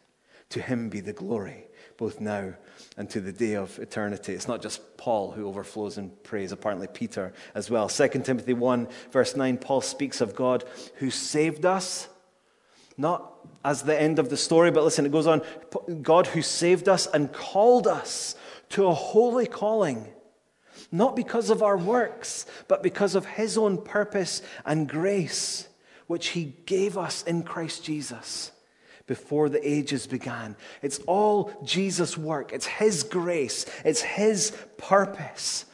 To 0.51 0.63
him 0.63 0.89
be 0.89 1.01
the 1.01 1.13
glory, 1.13 1.67
both 1.99 2.19
now 2.19 2.55
and 2.97 3.09
to 3.11 3.21
the 3.21 3.33
day 3.33 3.55
of 3.55 3.79
eternity. 3.79 4.33
It's 4.33 4.49
not 4.49 4.63
just 4.63 4.97
Paul 4.97 5.33
who 5.33 5.47
overflows 5.47 5.99
in 5.99 6.11
praise, 6.23 6.51
apparently 6.51 6.87
Peter 6.87 7.35
as 7.55 7.71
well. 7.71 7.91
2 7.91 8.09
Timothy 8.09 8.55
1, 8.55 8.89
verse 9.11 9.37
9, 9.37 9.59
Paul 9.59 9.83
speaks 9.83 10.23
of 10.23 10.35
God 10.35 10.65
who 10.97 11.11
saved 11.11 11.67
us 11.67 12.09
not 13.01 13.33
as 13.65 13.83
the 13.83 14.01
end 14.01 14.19
of 14.19 14.31
the 14.31 14.37
story, 14.37 14.71
but 14.71 14.85
listen, 14.85 15.07
it 15.07 15.13
goes 15.13 15.27
on 15.27 15.43
God 16.03 16.29
who 16.29 16.43
saved 16.43 16.89
us 16.89 17.07
and 17.07 17.33
called 17.33 17.87
us 17.87 18.35
to 18.71 18.87
a 18.87 18.95
holy 18.95 19.47
calling, 19.47 20.07
not 20.93 21.17
because 21.17 21.51
of 21.51 21.63
our 21.63 21.77
works, 21.77 22.47
but 22.69 22.83
because 22.83 23.15
of 23.15 23.27
his 23.27 23.59
own 23.59 23.83
purpose 23.83 24.43
and 24.65 24.89
grace, 24.89 25.69
which 26.07 26.29
he 26.29 26.55
gave 26.67 26.97
us 26.97 27.23
in 27.23 27.43
Christ 27.43 27.85
Jesus 27.85 28.53
before 29.07 29.49
the 29.49 29.69
ages 29.69 30.07
began. 30.07 30.57
It's 30.83 30.99
all 31.01 31.53
Jesus' 31.65 32.17
work, 32.17 32.53
it's 32.53 32.67
his 32.67 33.03
grace, 33.03 33.67
it's 33.85 34.03
his 34.03 34.57
purpose. 34.77 35.65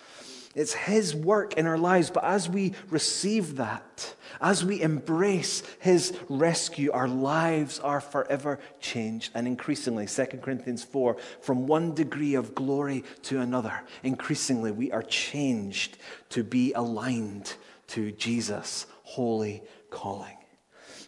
It's 0.57 0.73
His 0.73 1.15
work 1.15 1.55
in 1.55 1.67
our 1.67 1.77
lives. 1.77 2.11
But 2.11 2.25
as 2.25 2.49
we 2.49 2.73
receive 2.89 3.57
that, 3.57 4.15
as 4.41 4.65
we 4.65 4.81
embrace 4.81 5.63
His 5.81 6.17
rescue, 6.31 6.91
our 6.93 7.07
lives 7.07 7.79
are 7.79 8.01
forever 8.01 8.59
changed. 8.81 9.33
And 9.35 9.47
increasingly, 9.47 10.07
2 10.07 10.25
Corinthians 10.43 10.83
4, 10.83 11.19
from 11.43 11.67
one 11.67 11.95
degree 11.95 12.35
of 12.35 12.55
glory 12.55 13.05
to 13.25 13.41
another, 13.41 13.83
increasingly 14.03 14.73
we 14.73 14.91
are 14.91 15.03
changed 15.03 15.99
to 16.31 16.43
be 16.43 16.73
aligned 16.73 17.53
to 17.89 18.11
Jesus' 18.13 18.87
holy 19.03 19.63
calling. 19.91 20.39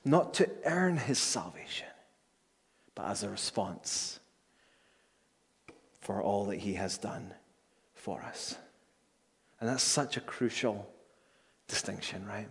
Not 0.05 0.35
to 0.35 0.51
earn 0.67 0.99
His 0.99 1.19
salvation, 1.19 1.89
but 2.95 3.07
as 3.07 3.23
a 3.23 3.31
response 3.31 4.21
for 6.03 6.23
all 6.23 6.45
that 6.47 6.59
He 6.59 6.75
has 6.75 6.99
done 6.99 7.33
for 7.95 8.21
us. 8.23 8.55
And 9.61 9.69
that's 9.69 9.83
such 9.83 10.17
a 10.17 10.21
crucial 10.21 10.89
distinction, 11.67 12.27
right? 12.27 12.49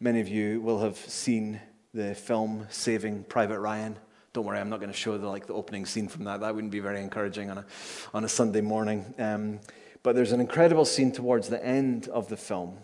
Many 0.00 0.20
of 0.20 0.28
you 0.28 0.60
will 0.60 0.80
have 0.80 0.96
seen 0.96 1.60
the 1.94 2.14
film 2.14 2.66
Saving 2.70 3.24
Private 3.24 3.60
Ryan. 3.60 3.98
Don't 4.32 4.46
worry, 4.46 4.58
I'm 4.58 4.70
not 4.70 4.80
going 4.80 4.90
to 4.90 4.98
show 4.98 5.18
the, 5.18 5.28
like, 5.28 5.46
the 5.46 5.52
opening 5.52 5.84
scene 5.84 6.08
from 6.08 6.24
that. 6.24 6.40
That 6.40 6.54
wouldn't 6.54 6.72
be 6.72 6.80
very 6.80 7.00
encouraging 7.00 7.50
on 7.50 7.58
a, 7.58 7.66
on 8.14 8.24
a 8.24 8.28
Sunday 8.28 8.62
morning. 8.62 9.14
Um, 9.18 9.60
but 10.02 10.16
there's 10.16 10.32
an 10.32 10.40
incredible 10.40 10.86
scene 10.86 11.12
towards 11.12 11.48
the 11.48 11.64
end 11.64 12.08
of 12.08 12.28
the 12.28 12.36
film. 12.36 12.78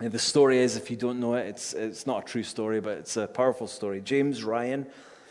And 0.00 0.10
the 0.10 0.18
story 0.18 0.58
is, 0.58 0.76
if 0.76 0.90
you 0.90 0.96
don't 0.96 1.20
know 1.20 1.34
it, 1.34 1.46
it's, 1.46 1.72
it's 1.72 2.06
not 2.06 2.24
a 2.24 2.26
true 2.26 2.42
story, 2.42 2.80
but 2.80 2.98
it's 2.98 3.16
a 3.16 3.28
powerful 3.28 3.68
story. 3.68 4.00
James 4.00 4.42
Ryan 4.42 4.86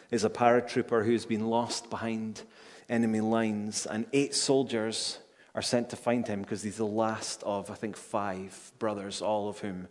is 0.09 0.23
a 0.23 0.29
paratrooper 0.29 1.05
who's 1.05 1.25
been 1.25 1.47
lost 1.49 1.89
behind 1.89 2.43
enemy 2.87 3.19
lines, 3.19 3.85
and 3.85 4.05
eight 4.13 4.33
soldiers 4.33 5.19
are 5.55 5.61
sent 5.61 5.89
to 5.89 5.95
find 5.95 6.27
him 6.27 6.41
because 6.41 6.63
he's 6.63 6.77
the 6.77 6.85
last 6.85 7.43
of, 7.43 7.69
I 7.69 7.75
think, 7.75 7.95
five 7.95 8.71
brothers, 8.79 9.21
all 9.21 9.49
of 9.49 9.59
whom 9.59 9.87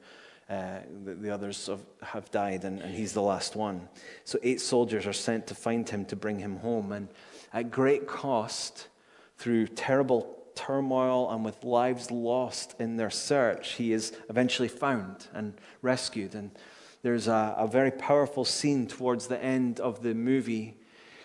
uh, 0.51 0.81
the, 1.05 1.15
the, 1.15 1.31
others 1.31 1.69
have, 1.69 1.81
have 2.03 2.31
died, 2.31 2.65
and, 2.65 2.81
and, 2.81 2.95
he's 2.95 3.13
the 3.13 3.23
last 3.23 3.55
one. 3.55 3.89
So, 4.25 4.39
eight 4.43 4.61
soldiers 4.61 5.07
are 5.07 5.13
sent 5.13 5.47
to 5.47 5.55
find 5.55 5.89
him 5.89 6.05
to 6.07 6.17
bring 6.17 6.41
him 6.41 6.57
home. 6.57 6.93
And 6.93 7.09
at 7.53 7.71
great 7.71 8.07
cost, 8.07 8.89
through 9.39 9.69
terrible 9.69 10.39
turmoil 10.55 11.31
and 11.31 11.45
with 11.45 11.65
lives 11.65 12.11
lost 12.11 12.75
in 12.79 12.97
their 12.97 13.11
search, 13.11 13.73
he 13.73 13.93
is 13.93 14.13
eventually 14.29 14.69
found 14.69 15.27
and 15.33 15.55
rescued. 15.81 16.35
And 16.35 16.51
there's 17.03 17.29
a, 17.29 17.55
a 17.57 17.67
very 17.67 17.91
powerful 17.91 18.45
scene 18.45 18.87
towards 18.87 19.27
the 19.27 19.43
end 19.43 19.81
of 19.81 20.03
the 20.03 20.15
movie 20.15 20.77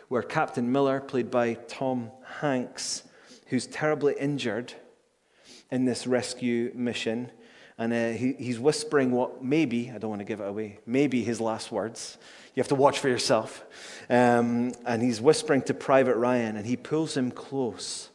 where 0.08 0.24
Captain 0.24 0.72
Miller, 0.72 1.02
played 1.02 1.30
by 1.30 1.56
Tom 1.68 2.12
Hanks, 2.40 3.04
who's 3.50 3.68
terribly 3.68 4.16
injured 4.20 4.74
in 5.72 5.86
this 5.86 6.08
rescue 6.08 6.72
mission, 6.74 7.32
and 7.78 7.94
uh, 7.94 8.10
he, 8.10 8.34
he's 8.34 8.60
whispering 8.60 9.12
what 9.12 9.44
maybe, 9.44 9.92
I 9.92 9.98
don't 9.98 10.10
want 10.10 10.22
to 10.22 10.26
give 10.26 10.40
it 10.40 10.48
away, 10.48 10.80
maybe 10.86 11.24
his 11.24 11.40
last 11.40 11.72
words. 11.72 12.18
You 12.56 12.62
have 12.62 12.70
to 12.70 12.76
watch 12.76 13.00
for 13.00 13.10
yourself. 13.10 13.64
Um, 14.10 14.72
and 14.86 15.02
he's 15.02 15.22
whispering 15.22 15.62
to 15.64 15.74
Private 15.74 16.16
Ryan, 16.16 16.58
and 16.58 16.66
he 16.66 16.76
pulls 16.76 17.16
him 17.16 17.32
close 17.32 18.10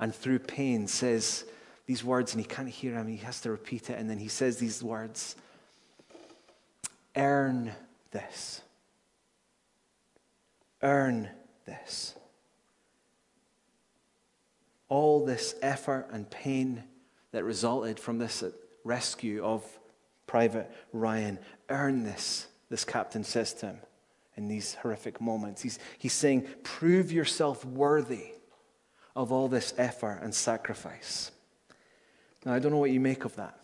and 0.00 0.14
through 0.14 0.38
pain 0.40 0.86
says 0.86 1.44
these 1.86 2.04
words, 2.04 2.34
and 2.34 2.40
he 2.40 2.46
can't 2.46 2.68
hear 2.68 2.94
him. 2.94 3.08
He 3.08 3.16
has 3.18 3.40
to 3.40 3.50
repeat 3.50 3.90
it, 3.90 3.98
and 3.98 4.08
then 4.08 4.18
he 4.18 4.28
says 4.28 4.58
these 4.58 4.82
words 4.82 5.36
Earn 7.16 7.72
this. 8.12 8.60
Earn 10.82 11.28
this. 11.66 12.14
All 14.88 15.24
this 15.24 15.54
effort 15.62 16.08
and 16.12 16.28
pain 16.30 16.84
that 17.32 17.44
resulted 17.44 18.00
from 18.00 18.18
this 18.18 18.42
rescue 18.84 19.44
of 19.44 19.64
Private 20.26 20.70
Ryan, 20.92 21.38
earn 21.68 22.04
this, 22.04 22.46
this 22.68 22.84
captain 22.84 23.24
says 23.24 23.52
to 23.54 23.66
him 23.66 23.78
in 24.36 24.46
these 24.46 24.74
horrific 24.74 25.20
moments. 25.20 25.62
He's, 25.62 25.78
he's 25.98 26.12
saying, 26.12 26.46
prove 26.62 27.10
yourself 27.10 27.64
worthy 27.64 28.32
of 29.16 29.32
all 29.32 29.48
this 29.48 29.74
effort 29.76 30.20
and 30.22 30.34
sacrifice. 30.34 31.32
Now, 32.44 32.54
I 32.54 32.58
don't 32.60 32.70
know 32.70 32.78
what 32.78 32.90
you 32.90 33.00
make 33.00 33.24
of 33.24 33.34
that. 33.36 33.58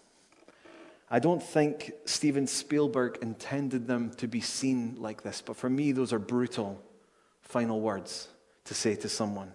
I 1.11 1.21
don't 1.21 1.43
think 1.43 1.93
Steven 2.07 2.47
Spielberg 2.47 3.19
intended 3.23 3.87
them 3.87 4.11
to 4.15 4.27
be 4.27 4.41
seen 4.41 4.97
like 4.99 5.23
this, 5.23 5.43
but 5.43 5.57
for 5.57 5.71
me, 5.71 5.93
those 5.93 6.13
are 6.13 6.19
brutal 6.19 6.83
final 7.43 7.81
words 7.81 8.29
to 8.65 8.75
say 8.75 8.97
to 8.97 9.09
someone 9.09 9.53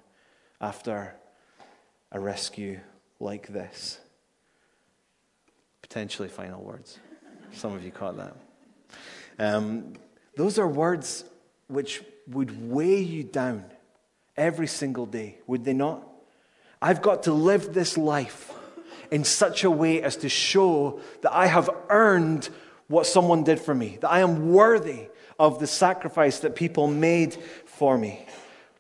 after 0.62 1.16
a 2.12 2.20
rescue 2.20 2.80
like 3.20 3.48
this. 3.48 4.00
Potentially 5.82 6.30
final 6.30 6.62
words. 6.62 7.00
Some 7.54 7.74
of 7.74 7.84
you 7.84 7.92
caught 7.92 8.18
that. 8.18 8.36
Um, 9.40 9.94
those 10.36 10.60
are 10.60 10.68
words 10.68 11.24
which 11.68 12.04
would 12.28 12.70
weigh 12.70 13.02
you 13.02 13.24
down 13.24 13.66
every 14.38 14.68
single 14.68 15.06
day, 15.06 15.38
would 15.48 15.66
they 15.66 15.74
not? 15.74 16.08
I've 16.82 17.02
got 17.02 17.24
to 17.24 17.34
live 17.34 17.74
this 17.74 17.98
life 17.98 18.52
in 19.12 19.24
such 19.24 19.64
a 19.64 19.72
way 19.72 20.02
as 20.02 20.16
to 20.18 20.30
show 20.30 21.02
that 21.22 21.34
I 21.34 21.48
have 21.48 21.70
earned 21.90 22.50
what 22.88 23.06
someone 23.06 23.44
did 23.44 23.60
for 23.60 23.76
me, 23.76 23.98
that 24.02 24.10
I 24.10 24.20
am 24.22 24.52
worthy 24.52 25.08
of 25.38 25.60
the 25.60 25.68
sacrifice 25.68 26.40
that 26.40 26.56
people 26.56 26.88
made 26.88 27.36
for 27.66 27.98
me. 27.98 28.26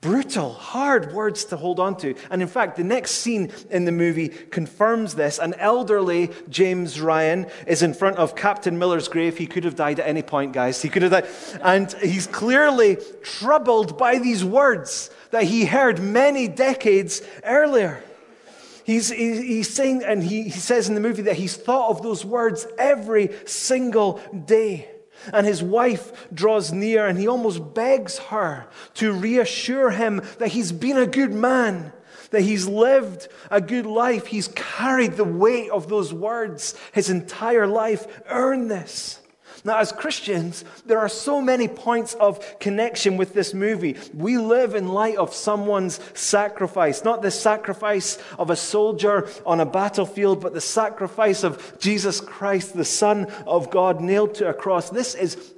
Brutal, 0.02 0.54
hard 0.54 1.12
words 1.12 1.44
to 1.46 1.58
hold 1.58 1.78
on 1.78 1.98
to. 1.98 2.16
And 2.32 2.42
in 2.42 2.48
fact, 2.48 2.78
the 2.78 2.86
next 2.86 3.12
scene 3.12 3.52
in 3.70 3.84
the 3.84 3.92
movie 3.92 4.30
confirms 4.30 5.16
this. 5.16 5.40
An 5.40 5.54
elderly 5.56 6.32
James 6.48 7.02
Ryan 7.02 7.48
is 7.68 7.84
in 7.84 7.94
front 7.94 8.16
of 8.16 8.34
Captain 8.34 8.80
Miller's 8.80 9.10
grave. 9.10 9.38
He 9.38 9.46
could 9.46 9.66
have 9.66 9.76
died 9.76 10.00
at 10.00 10.08
any 10.08 10.22
point, 10.22 10.54
guys. 10.54 10.82
He 10.82 10.88
could 10.88 11.02
have 11.02 11.12
died. 11.12 11.28
And 11.62 11.92
he's 12.02 12.28
clearly 12.28 12.98
troubled 13.24 13.98
by 13.98 14.20
these 14.20 14.44
words 14.46 15.10
that 15.32 15.44
he 15.44 15.66
heard 15.66 16.00
many 16.00 16.48
decades 16.48 17.22
earlier. 17.44 18.02
He's, 18.86 19.10
he's 19.10 19.70
saying, 19.70 20.04
and 20.06 20.24
he, 20.24 20.44
he 20.44 20.50
says 20.52 20.88
in 20.88 20.96
the 20.96 21.02
movie 21.02 21.24
that 21.24 21.36
he's 21.36 21.58
thought 21.58 21.90
of 21.90 22.02
those 22.02 22.24
words 22.24 22.66
every 22.78 23.32
single 23.46 24.22
day. 24.46 24.90
And 25.34 25.45
his 25.45 25.62
wife 25.62 26.27
draws 26.34 26.71
near 26.71 27.08
and 27.08 27.17
he 27.17 27.27
almost 27.27 27.73
begs 27.73 28.17
her 28.17 28.67
to 28.95 29.13
reassure 29.13 29.91
him 29.91 30.21
that 30.39 30.49
he's 30.49 30.71
been 30.71 30.97
a 30.97 31.08
good 31.08 31.32
man, 31.34 31.93
that 32.32 32.41
he's 32.41 32.67
lived 32.67 33.27
a 33.51 33.62
good 33.62 33.86
life. 33.86 34.27
He's 34.27 34.47
carried 34.49 35.13
the 35.13 35.23
weight 35.23 35.69
of 35.71 35.89
those 35.89 36.13
words 36.13 36.75
his 36.93 37.10
entire 37.10 37.67
life. 37.67 38.21
Earn 38.27 38.67
this. 38.67 39.18
Now, 39.63 39.78
as 39.80 39.91
Christians, 39.91 40.63
there 40.86 41.00
are 41.00 41.10
so 41.10 41.41
many 41.41 41.67
points 41.67 42.13
of 42.13 42.60
connection 42.60 43.17
with 43.17 43.34
this 43.34 43.54
movie. 43.54 43.98
We 44.13 44.38
live 44.38 44.76
in 44.76 44.88
light 44.88 45.17
of 45.17 45.34
someone's 45.34 46.00
sacrifice, 46.13 47.04
not 47.04 47.22
the 47.22 47.32
sacrifice 47.32 48.17
of 48.38 48.50
a 48.50 48.56
soldier 48.56 49.30
on 49.45 49.60
a 49.60 49.65
battlefield, 49.65 50.41
but 50.41 50.54
the 50.54 50.62
sacrifice 50.62 51.43
of 51.43 51.78
Jesus 51.80 52.22
Christ, 52.22 52.76
the 52.76 52.86
Son 52.86 53.26
of 53.45 53.69
God, 53.69 54.02
nailed 54.02 54.36
to 54.36 54.50
a 54.50 54.54
cross. 54.54 54.89
This 54.89 55.15
is 55.15 55.54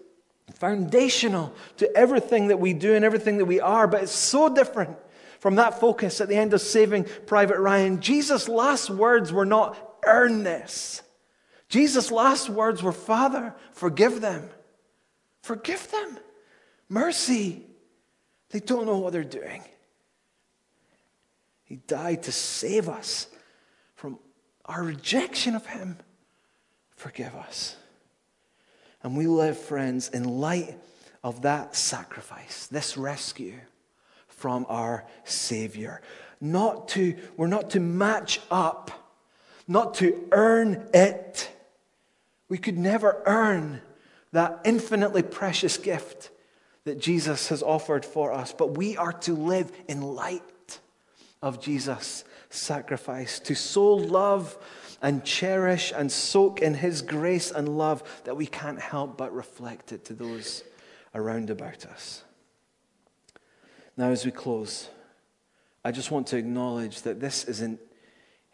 foundational 0.56 1.54
to 1.78 1.96
everything 1.96 2.48
that 2.48 2.60
we 2.60 2.74
do 2.74 2.94
and 2.94 3.06
everything 3.06 3.38
that 3.38 3.46
we 3.46 3.60
are, 3.60 3.88
but 3.88 4.04
it's 4.04 4.12
so 4.12 4.54
different 4.54 4.98
from 5.40 5.56
that 5.56 5.80
focus 5.80 6.22
at 6.22 6.28
the 6.28 6.36
end 6.36 6.54
of 6.54 6.62
Saving 6.62 7.06
Private 7.26 7.60
Ryan. 7.60 8.00
Jesus' 8.00 8.48
last 8.48 8.90
words 8.90 9.34
were 9.34 9.46
not, 9.46 9.78
earn 10.06 10.44
this. 10.44 11.02
Jesus' 11.72 12.12
last 12.12 12.50
words 12.50 12.84
were, 12.84 12.92
Father, 12.92 13.56
forgive 13.72 14.20
them. 14.20 14.50
Forgive 15.42 15.90
them. 15.90 16.18
Mercy. 16.90 17.64
They 18.50 18.60
don't 18.60 18.86
know 18.86 18.98
what 18.98 19.14
they're 19.14 19.24
doing. 19.24 19.64
He 21.64 21.78
died 21.78 22.24
to 22.24 22.34
save 22.34 22.90
us 22.90 23.28
from 23.96 24.20
our 24.66 24.84
rejection 24.84 25.56
of 25.56 25.66
Him. 25.66 25.98
Forgive 26.98 27.34
us. 27.36 27.78
And 29.02 29.16
we 29.16 29.26
live, 29.26 29.58
friends, 29.58 30.10
in 30.10 30.26
light 30.26 30.78
of 31.24 31.44
that 31.44 31.74
sacrifice, 31.78 32.68
this 32.68 32.98
rescue 32.98 33.56
from 34.28 34.66
our 34.68 35.06
Savior. 35.24 36.02
Not 36.42 36.90
to, 36.90 37.16
we're 37.38 37.48
not 37.48 37.70
to 37.70 37.80
match 37.80 38.42
up, 38.52 38.92
not 39.70 39.94
to 39.96 40.28
earn 40.34 40.90
it 40.94 41.50
we 42.52 42.58
could 42.58 42.78
never 42.78 43.24
earn 43.26 43.80
that 44.34 44.60
infinitely 44.66 45.24
precious 45.24 45.78
gift 45.78 46.32
that 46.84 47.00
Jesus 47.00 47.48
has 47.48 47.64
offered 47.64 48.04
for 48.04 48.34
us, 48.34 48.52
but 48.52 48.76
we 48.76 48.98
are 48.98 49.14
to 49.14 49.34
live 49.34 49.72
in 49.88 50.02
light 50.02 50.80
of 51.42 51.62
Jesus' 51.62 52.26
sacrifice, 52.50 53.40
to 53.40 53.56
so 53.56 53.94
love 53.94 54.58
and 55.02 55.24
cherish 55.24 55.94
and 55.96 56.12
soak 56.12 56.62
in 56.62 56.74
his 56.74 57.02
grace 57.02 57.52
and 57.52 57.78
love 57.78 58.04
that 58.26 58.36
we 58.36 58.48
can't 58.48 58.82
help 58.82 59.18
but 59.18 59.34
reflect 59.34 59.94
it 59.94 60.04
to 60.04 60.14
those 60.14 60.66
around 61.16 61.50
about 61.52 61.86
us. 61.86 62.22
Now, 63.96 64.10
as 64.10 64.26
we 64.26 64.32
close, 64.32 64.90
I 65.86 65.94
just 65.94 66.12
want 66.12 66.28
to 66.28 66.38
acknowledge 66.38 67.04
that 67.04 67.22
this 67.22 67.46
isn't 67.46 67.80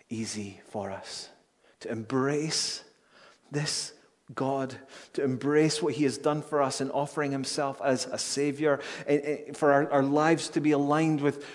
easy 0.08 0.62
for 0.70 0.92
us 0.92 1.30
to 1.80 1.92
embrace 1.92 2.84
this 3.52 3.94
God, 4.36 4.76
to 5.14 5.24
embrace 5.24 5.82
what 5.82 5.94
He 5.94 6.04
has 6.04 6.18
done 6.18 6.42
for 6.42 6.62
us 6.62 6.82
in 6.82 6.92
offering 6.92 7.32
Himself 7.32 7.82
as 7.84 8.06
a 8.06 8.18
Savior, 8.18 8.80
eh, 9.08 9.20
eh, 9.24 9.54
for 9.54 9.72
our, 9.72 9.92
our 9.92 10.04
lives 10.04 10.50
to 10.50 10.62
be 10.62 10.72
aligned 10.72 11.22
with 11.22 11.46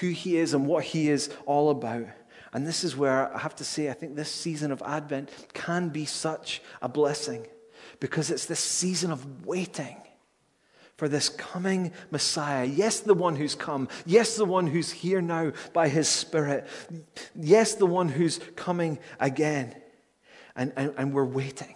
who 0.00 0.08
He 0.08 0.36
is 0.36 0.52
and 0.52 0.66
what 0.66 0.84
He 0.84 1.08
is 1.08 1.30
all 1.46 1.70
about. 1.70 2.06
And 2.52 2.66
this 2.66 2.84
is 2.84 2.96
where 2.96 3.34
I 3.34 3.38
have 3.38 3.54
to 3.56 3.64
say, 3.64 3.88
I 3.88 3.94
think 3.94 4.16
this 4.16 4.30
season 4.30 4.72
of 4.72 4.82
Advent 4.84 5.30
can 5.54 5.88
be 5.88 6.04
such 6.04 6.62
a 6.82 6.88
blessing 6.88 7.46
because 8.00 8.30
it's 8.30 8.46
this 8.46 8.60
season 8.60 9.12
of 9.12 9.46
waiting 9.46 9.96
for 10.96 11.08
this 11.08 11.30
coming 11.30 11.92
Messiah. 12.10 12.66
Yes, 12.66 13.00
the 13.00 13.14
one 13.14 13.36
who's 13.36 13.54
come. 13.54 13.88
Yes, 14.04 14.36
the 14.36 14.44
one 14.44 14.66
who's 14.66 14.90
here 14.90 15.22
now 15.22 15.52
by 15.72 15.88
his 15.88 16.08
Spirit. 16.08 16.66
Yes, 17.34 17.74
the 17.74 17.86
one 17.86 18.08
who's 18.08 18.38
coming 18.56 18.98
again 19.18 19.79
and, 20.60 20.74
and, 20.76 20.92
and 20.98 21.14
we're 21.14 21.24
waiting. 21.24 21.74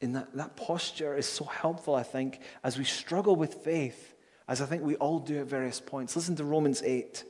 And 0.00 0.16
that, 0.16 0.34
that 0.34 0.56
posture 0.56 1.14
is 1.16 1.26
so 1.26 1.44
helpful, 1.44 1.94
I 1.94 2.02
think, 2.02 2.40
as 2.64 2.78
we 2.78 2.84
struggle 2.84 3.36
with 3.36 3.56
faith, 3.56 4.14
as 4.48 4.62
I 4.62 4.66
think 4.66 4.82
we 4.82 4.96
all 4.96 5.18
do 5.18 5.40
at 5.40 5.46
various 5.46 5.80
points. 5.80 6.16
Listen 6.16 6.34
to 6.36 6.44
Romans 6.44 6.82
8. 6.82 7.24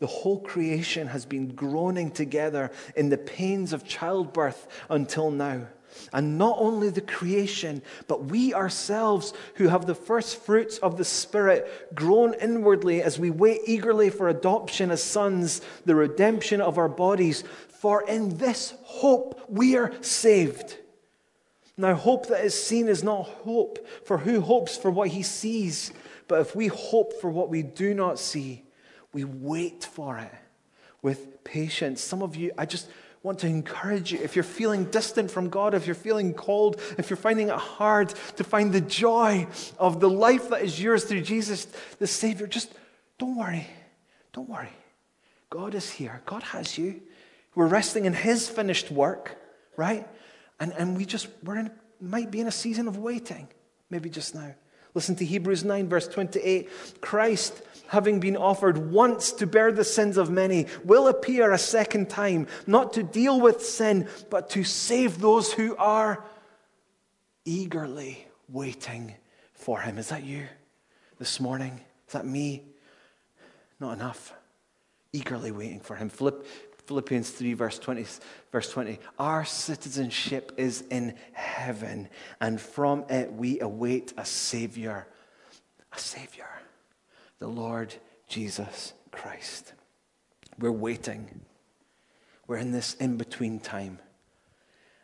The 0.00 0.08
whole 0.08 0.40
creation 0.40 1.06
has 1.06 1.24
been 1.24 1.54
groaning 1.54 2.10
together 2.10 2.72
in 2.96 3.10
the 3.10 3.16
pains 3.16 3.72
of 3.72 3.86
childbirth 3.86 4.66
until 4.90 5.30
now. 5.30 5.68
And 6.12 6.36
not 6.36 6.56
only 6.58 6.90
the 6.90 7.00
creation, 7.00 7.80
but 8.08 8.24
we 8.24 8.52
ourselves 8.52 9.32
who 9.54 9.68
have 9.68 9.86
the 9.86 9.94
first 9.94 10.44
fruits 10.44 10.78
of 10.78 10.96
the 10.96 11.04
Spirit 11.04 11.94
groan 11.94 12.34
inwardly 12.34 13.02
as 13.02 13.18
we 13.18 13.30
wait 13.30 13.60
eagerly 13.66 14.10
for 14.10 14.28
adoption 14.28 14.90
as 14.90 15.02
sons, 15.02 15.62
the 15.84 15.94
redemption 15.94 16.60
of 16.60 16.76
our 16.76 16.88
bodies. 16.88 17.44
For 17.86 18.02
in 18.02 18.36
this 18.38 18.74
hope 18.82 19.40
we 19.48 19.76
are 19.76 19.92
saved. 20.02 20.76
Now, 21.76 21.94
hope 21.94 22.26
that 22.26 22.44
is 22.44 22.60
seen 22.60 22.88
is 22.88 23.04
not 23.04 23.22
hope, 23.22 23.86
for 24.04 24.18
who 24.18 24.40
hopes 24.40 24.76
for 24.76 24.90
what 24.90 25.10
he 25.10 25.22
sees? 25.22 25.92
But 26.26 26.40
if 26.40 26.56
we 26.56 26.66
hope 26.66 27.20
for 27.20 27.30
what 27.30 27.48
we 27.48 27.62
do 27.62 27.94
not 27.94 28.18
see, 28.18 28.64
we 29.12 29.22
wait 29.22 29.84
for 29.84 30.18
it 30.18 30.32
with 31.00 31.44
patience. 31.44 32.00
Some 32.00 32.22
of 32.22 32.34
you, 32.34 32.50
I 32.58 32.66
just 32.66 32.90
want 33.22 33.38
to 33.38 33.46
encourage 33.46 34.10
you. 34.10 34.18
If 34.20 34.34
you're 34.34 34.42
feeling 34.42 34.86
distant 34.86 35.30
from 35.30 35.48
God, 35.48 35.72
if 35.72 35.86
you're 35.86 35.94
feeling 35.94 36.34
cold, 36.34 36.80
if 36.98 37.08
you're 37.08 37.16
finding 37.16 37.50
it 37.50 37.54
hard 37.54 38.08
to 38.34 38.42
find 38.42 38.72
the 38.72 38.80
joy 38.80 39.46
of 39.78 40.00
the 40.00 40.10
life 40.10 40.50
that 40.50 40.62
is 40.62 40.82
yours 40.82 41.04
through 41.04 41.20
Jesus, 41.20 41.68
the 42.00 42.08
Savior, 42.08 42.48
just 42.48 42.72
don't 43.16 43.36
worry. 43.36 43.68
Don't 44.32 44.48
worry. 44.48 44.72
God 45.50 45.76
is 45.76 45.88
here. 45.88 46.20
God 46.26 46.42
has 46.42 46.76
you. 46.76 47.00
We're 47.56 47.66
resting 47.66 48.04
in 48.04 48.12
His 48.12 48.48
finished 48.48 48.92
work, 48.92 49.36
right? 49.76 50.06
And, 50.60 50.72
and 50.74 50.96
we 50.96 51.04
just, 51.04 51.26
we're 51.42 51.56
in, 51.56 51.70
might 52.00 52.30
be 52.30 52.40
in 52.40 52.46
a 52.46 52.52
season 52.52 52.86
of 52.86 52.98
waiting, 52.98 53.48
maybe 53.90 54.08
just 54.08 54.32
now. 54.34 54.54
Listen 54.94 55.16
to 55.16 55.24
Hebrews 55.24 55.64
9, 55.64 55.88
verse 55.88 56.06
28. 56.08 57.00
Christ, 57.00 57.60
having 57.88 58.20
been 58.20 58.36
offered 58.36 58.90
once 58.90 59.32
to 59.32 59.46
bear 59.46 59.70
the 59.72 59.84
sins 59.84 60.16
of 60.16 60.30
many, 60.30 60.66
will 60.84 61.08
appear 61.08 61.52
a 61.52 61.58
second 61.58 62.08
time, 62.08 62.46
not 62.66 62.94
to 62.94 63.02
deal 63.02 63.40
with 63.40 63.62
sin, 63.62 64.08
but 64.30 64.48
to 64.50 64.64
save 64.64 65.18
those 65.20 65.52
who 65.52 65.76
are 65.76 66.24
eagerly 67.44 68.26
waiting 68.48 69.14
for 69.52 69.80
him. 69.80 69.98
Is 69.98 70.08
that 70.08 70.24
you 70.24 70.46
this 71.18 71.40
morning? 71.40 71.80
Is 72.06 72.12
that 72.12 72.26
me? 72.26 72.62
Not 73.80 73.92
enough. 73.92 74.32
Eagerly 75.12 75.50
waiting 75.50 75.80
for 75.80 75.94
him. 75.94 76.08
Philipp, 76.08 76.46
Philippians 76.86 77.30
3, 77.30 77.54
verse 77.54 77.78
20, 77.78 78.06
verse 78.52 78.70
20. 78.70 78.98
Our 79.18 79.44
citizenship 79.44 80.52
is 80.56 80.84
in 80.90 81.14
heaven, 81.32 82.08
and 82.40 82.60
from 82.60 83.04
it 83.08 83.32
we 83.32 83.60
await 83.60 84.12
a 84.16 84.24
Savior. 84.24 85.06
A 85.92 85.98
Savior. 85.98 86.48
The 87.38 87.48
Lord 87.48 87.94
Jesus 88.28 88.92
Christ. 89.10 89.72
We're 90.58 90.72
waiting. 90.72 91.40
We're 92.46 92.58
in 92.58 92.70
this 92.70 92.94
in 92.94 93.16
between 93.16 93.60
time. 93.60 93.98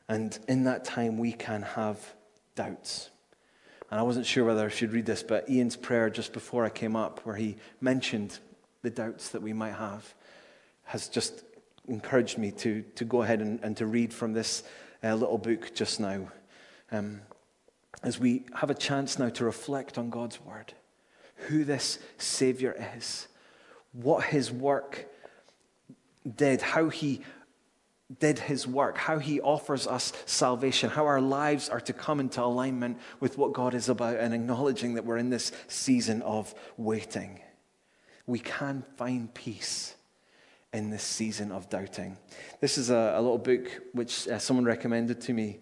And 0.09 0.39
in 0.49 0.65
that 0.65 0.85
time, 0.85 1.19
we 1.19 1.33
can 1.33 1.63
have 1.63 1.99
doubts. 2.55 3.11
And 3.91 3.99
I 3.99 4.03
wasn't 4.03 4.27
sure 4.27 4.45
whether 4.45 4.67
I 4.67 4.69
should 4.69 4.93
read 4.93 5.07
this, 5.07 5.23
but 5.23 5.51
Ian's 5.51 5.77
prayer 5.77 6.11
just 6.11 6.33
before 6.33 6.65
I 6.65 6.71
came 6.71 6.97
up, 6.97 7.21
where 7.25 7.37
he 7.37 7.57
mentioned 7.81 8.39
the 8.83 8.91
doubts 8.91 9.31
that 9.31 9.43
we 9.43 9.53
might 9.53 9.75
have, 9.75 10.15
has 10.85 11.09
just 11.09 11.45
encouraged 11.89 12.39
me 12.39 12.51
to, 12.53 12.83
to 12.95 13.05
go 13.05 13.23
ahead 13.23 13.41
and, 13.41 13.61
and 13.63 13.77
to 13.77 13.87
read 13.87 14.13
from 14.13 14.33
this 14.33 14.63
uh, 15.03 15.15
little 15.15 15.39
book 15.39 15.75
just 15.75 16.01
now. 16.01 16.29
Um, 16.91 17.23
as 18.03 18.19
we 18.19 18.45
have 18.55 18.71
a 18.71 18.75
chance 18.75 19.19
now 19.19 19.29
to 19.31 19.45
reflect 19.45 19.99
on 19.99 20.11
God's 20.11 20.41
word, 20.41 20.73
who 21.49 21.65
this 21.65 21.99
Savior 22.19 22.77
is, 22.97 23.29
what 23.93 24.25
his 24.25 24.51
work 24.51 25.07
did, 26.37 26.63
how 26.63 26.89
he 26.89 27.23
did 28.19 28.39
his 28.39 28.67
work, 28.67 28.99
how 28.99 29.19
he 29.19 29.41
offers 29.41 29.87
us 29.87 30.13
salvation, 30.27 30.91
how 30.91 31.07
our 31.07 31.21
lives 31.21 31.69
are 31.69 31.81
to 31.81 31.93
come 31.93 32.21
into 32.21 32.43
alignment 32.43 32.99
with 33.21 33.39
what 33.39 33.53
God 33.53 33.75
is 33.75 33.89
about, 33.89 34.17
and 34.17 34.35
acknowledging 34.35 34.95
that 34.95 35.05
we're 35.05 35.17
in 35.17 35.31
this 35.31 35.53
season 35.69 36.23
of 36.23 36.55
waiting. 36.77 37.41
We 38.27 38.39
can 38.39 38.85
find 38.97 39.33
peace 39.33 39.95
in 40.73 40.91
this 40.91 41.03
season 41.03 41.53
of 41.53 41.69
doubting. 41.69 42.17
This 42.61 42.79
is 42.79 42.91
a, 42.91 43.15
a 43.17 43.21
little 43.21 43.39
book 43.39 43.69
which 43.93 44.27
uh, 44.29 44.39
someone 44.39 44.65
recommended 44.65 45.21
to 45.23 45.35
me 45.35 45.59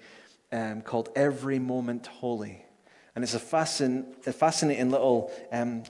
um, 0.53 0.83
called 0.83 1.09
Every 1.17 1.59
Moment 1.59 2.07
Holy. 2.07 2.65
And 3.15 3.25
it's 3.25 3.35
a, 3.35 3.41
fascin- 3.41 4.27
a 4.27 4.33
fascinating 4.33 4.91
little 4.91 5.33
um, 5.51 5.83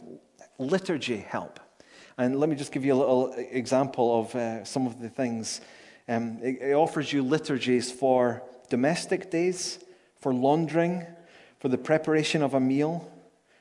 liturgy 0.59 1.19
help. 1.19 1.61
And 2.17 2.41
let 2.41 2.49
me 2.49 2.57
just 2.57 2.73
give 2.73 2.85
you 2.85 2.95
a 2.95 2.97
little 2.97 3.35
example 3.37 4.21
of 4.21 4.35
uh, 4.35 4.65
some 4.65 4.87
of 4.87 5.01
the 5.01 5.09
things. 5.09 5.61
Um, 6.09 6.39
it, 6.43 6.61
it 6.63 6.73
offers 6.73 7.13
you 7.13 7.23
liturgies 7.23 7.93
for 7.93 8.43
domestic 8.71 9.31
days, 9.31 9.79
for 10.19 10.33
laundering, 10.33 11.07
for 11.59 11.69
the 11.69 11.79
preparation 11.79 12.43
of 12.43 12.55
a 12.55 12.61
meal, 12.61 13.11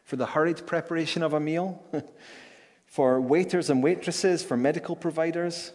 for 0.05 0.15
the 0.15 0.25
hurried 0.25 0.65
preparation 0.65 1.21
of 1.21 1.33
a 1.33 1.39
meal. 1.39 1.83
for 2.89 3.21
waiters 3.21 3.69
and 3.69 3.83
waitresses, 3.83 4.43
for 4.43 4.57
medical 4.57 4.95
providers. 4.95 5.71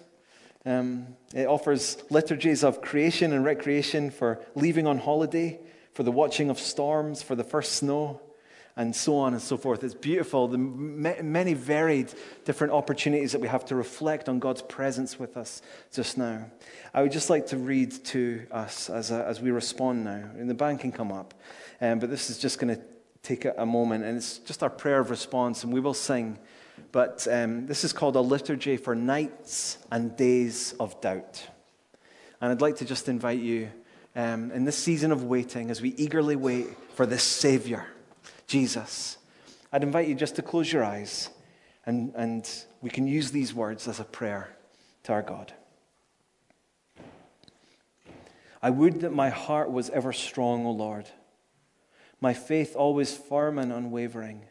Um, 0.66 1.16
it 1.32 1.46
offers 1.46 2.02
liturgies 2.10 2.64
of 2.64 2.80
creation 2.82 3.32
and 3.32 3.44
recreation 3.44 4.10
for 4.10 4.40
leaving 4.56 4.86
on 4.86 4.98
holiday, 4.98 5.60
for 5.92 6.02
the 6.02 6.10
watching 6.10 6.50
of 6.50 6.58
storms, 6.58 7.22
for 7.22 7.36
the 7.36 7.44
first 7.44 7.74
snow, 7.74 8.20
and 8.76 8.96
so 8.96 9.16
on 9.16 9.32
and 9.32 9.40
so 9.40 9.56
forth. 9.56 9.84
It's 9.84 9.94
beautiful, 9.94 10.48
the 10.48 10.58
many 10.58 11.54
varied 11.54 12.12
different 12.44 12.72
opportunities 12.72 13.30
that 13.30 13.40
we 13.40 13.46
have 13.46 13.64
to 13.66 13.76
reflect 13.76 14.28
on 14.28 14.40
God's 14.40 14.62
presence 14.62 15.16
with 15.16 15.36
us 15.36 15.62
just 15.92 16.18
now. 16.18 16.50
I 16.92 17.02
would 17.02 17.12
just 17.12 17.30
like 17.30 17.46
to 17.48 17.56
read 17.56 17.92
to 18.06 18.44
us 18.50 18.90
as, 18.90 19.12
a, 19.12 19.24
as 19.24 19.40
we 19.40 19.52
respond 19.52 20.02
now. 20.02 20.30
And 20.36 20.50
the 20.50 20.54
band 20.54 20.80
can 20.80 20.90
come 20.90 21.12
up, 21.12 21.34
um, 21.80 22.00
but 22.00 22.10
this 22.10 22.28
is 22.28 22.38
just 22.38 22.58
going 22.58 22.74
to 22.74 22.82
take 23.22 23.44
a, 23.44 23.54
a 23.58 23.66
moment, 23.66 24.02
and 24.02 24.16
it's 24.16 24.38
just 24.38 24.64
our 24.64 24.70
prayer 24.70 24.98
of 24.98 25.10
response, 25.10 25.62
and 25.62 25.72
we 25.72 25.78
will 25.78 25.94
sing. 25.94 26.40
But 26.92 27.26
um, 27.30 27.66
this 27.66 27.84
is 27.84 27.92
called 27.92 28.16
a 28.16 28.20
liturgy 28.20 28.76
for 28.76 28.94
nights 28.94 29.78
and 29.90 30.16
days 30.16 30.74
of 30.78 31.00
doubt. 31.00 31.46
And 32.40 32.52
I'd 32.52 32.60
like 32.60 32.76
to 32.76 32.84
just 32.84 33.08
invite 33.08 33.40
you 33.40 33.70
um, 34.16 34.52
in 34.52 34.64
this 34.64 34.78
season 34.78 35.10
of 35.10 35.24
waiting, 35.24 35.70
as 35.70 35.82
we 35.82 35.90
eagerly 35.90 36.36
wait 36.36 36.68
for 36.94 37.04
this 37.06 37.22
Savior, 37.22 37.86
Jesus, 38.46 39.18
I'd 39.72 39.82
invite 39.82 40.06
you 40.06 40.14
just 40.14 40.36
to 40.36 40.42
close 40.42 40.72
your 40.72 40.84
eyes 40.84 41.30
and, 41.86 42.12
and 42.14 42.48
we 42.80 42.90
can 42.90 43.06
use 43.06 43.30
these 43.32 43.52
words 43.52 43.88
as 43.88 43.98
a 43.98 44.04
prayer 44.04 44.56
to 45.04 45.12
our 45.12 45.22
God. 45.22 45.52
I 48.62 48.70
would 48.70 49.00
that 49.00 49.12
my 49.12 49.30
heart 49.30 49.70
was 49.70 49.90
ever 49.90 50.12
strong, 50.12 50.64
O 50.64 50.70
Lord, 50.70 51.10
my 52.20 52.32
faith 52.32 52.76
always 52.76 53.16
firm 53.16 53.58
and 53.58 53.72
unwavering 53.72 54.44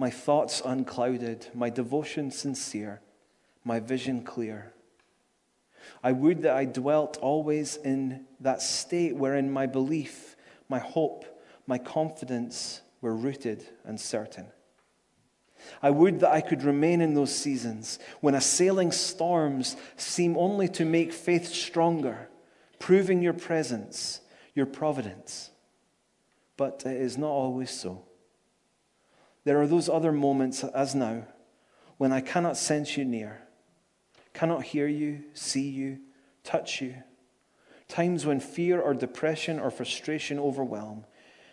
my 0.00 0.08
thoughts 0.08 0.62
unclouded, 0.64 1.46
my 1.52 1.68
devotion 1.68 2.30
sincere, 2.30 3.02
my 3.64 3.78
vision 3.78 4.22
clear. 4.22 4.72
I 6.02 6.12
would 6.12 6.40
that 6.40 6.56
I 6.56 6.64
dwelt 6.64 7.18
always 7.18 7.76
in 7.76 8.24
that 8.40 8.62
state 8.62 9.14
wherein 9.14 9.52
my 9.52 9.66
belief, 9.66 10.36
my 10.70 10.78
hope, 10.78 11.26
my 11.66 11.76
confidence 11.76 12.80
were 13.02 13.14
rooted 13.14 13.66
and 13.84 14.00
certain. 14.00 14.46
I 15.82 15.90
would 15.90 16.20
that 16.20 16.32
I 16.32 16.40
could 16.40 16.62
remain 16.62 17.02
in 17.02 17.12
those 17.12 17.36
seasons 17.36 17.98
when 18.22 18.34
assailing 18.34 18.92
storms 18.92 19.76
seem 19.98 20.34
only 20.38 20.68
to 20.68 20.86
make 20.86 21.12
faith 21.12 21.48
stronger, 21.48 22.30
proving 22.78 23.20
your 23.20 23.34
presence, 23.34 24.22
your 24.54 24.64
providence. 24.64 25.50
But 26.56 26.84
it 26.86 26.96
is 26.96 27.18
not 27.18 27.28
always 27.28 27.70
so. 27.70 28.06
There 29.44 29.60
are 29.60 29.66
those 29.66 29.88
other 29.88 30.12
moments, 30.12 30.64
as 30.64 30.94
now, 30.94 31.24
when 31.96 32.12
I 32.12 32.20
cannot 32.20 32.56
sense 32.56 32.96
you 32.96 33.04
near, 33.04 33.42
cannot 34.32 34.64
hear 34.64 34.86
you, 34.86 35.24
see 35.34 35.68
you, 35.68 35.98
touch 36.44 36.80
you. 36.80 36.94
Times 37.88 38.24
when 38.24 38.40
fear 38.40 38.80
or 38.80 38.94
depression 38.94 39.58
or 39.58 39.70
frustration 39.70 40.38
overwhelm, 40.38 41.04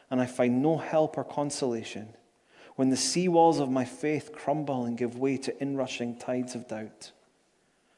and 0.09 0.21
I 0.21 0.25
find 0.25 0.61
no 0.61 0.77
help 0.77 1.17
or 1.17 1.23
consolation. 1.23 2.13
When 2.75 2.89
the 2.89 2.97
sea 2.97 3.27
walls 3.27 3.59
of 3.59 3.71
my 3.71 3.85
faith 3.85 4.31
crumble 4.31 4.85
and 4.85 4.97
give 4.97 5.17
way 5.17 5.37
to 5.37 5.61
inrushing 5.61 6.17
tides 6.17 6.53
of 6.55 6.67
doubt. 6.67 7.11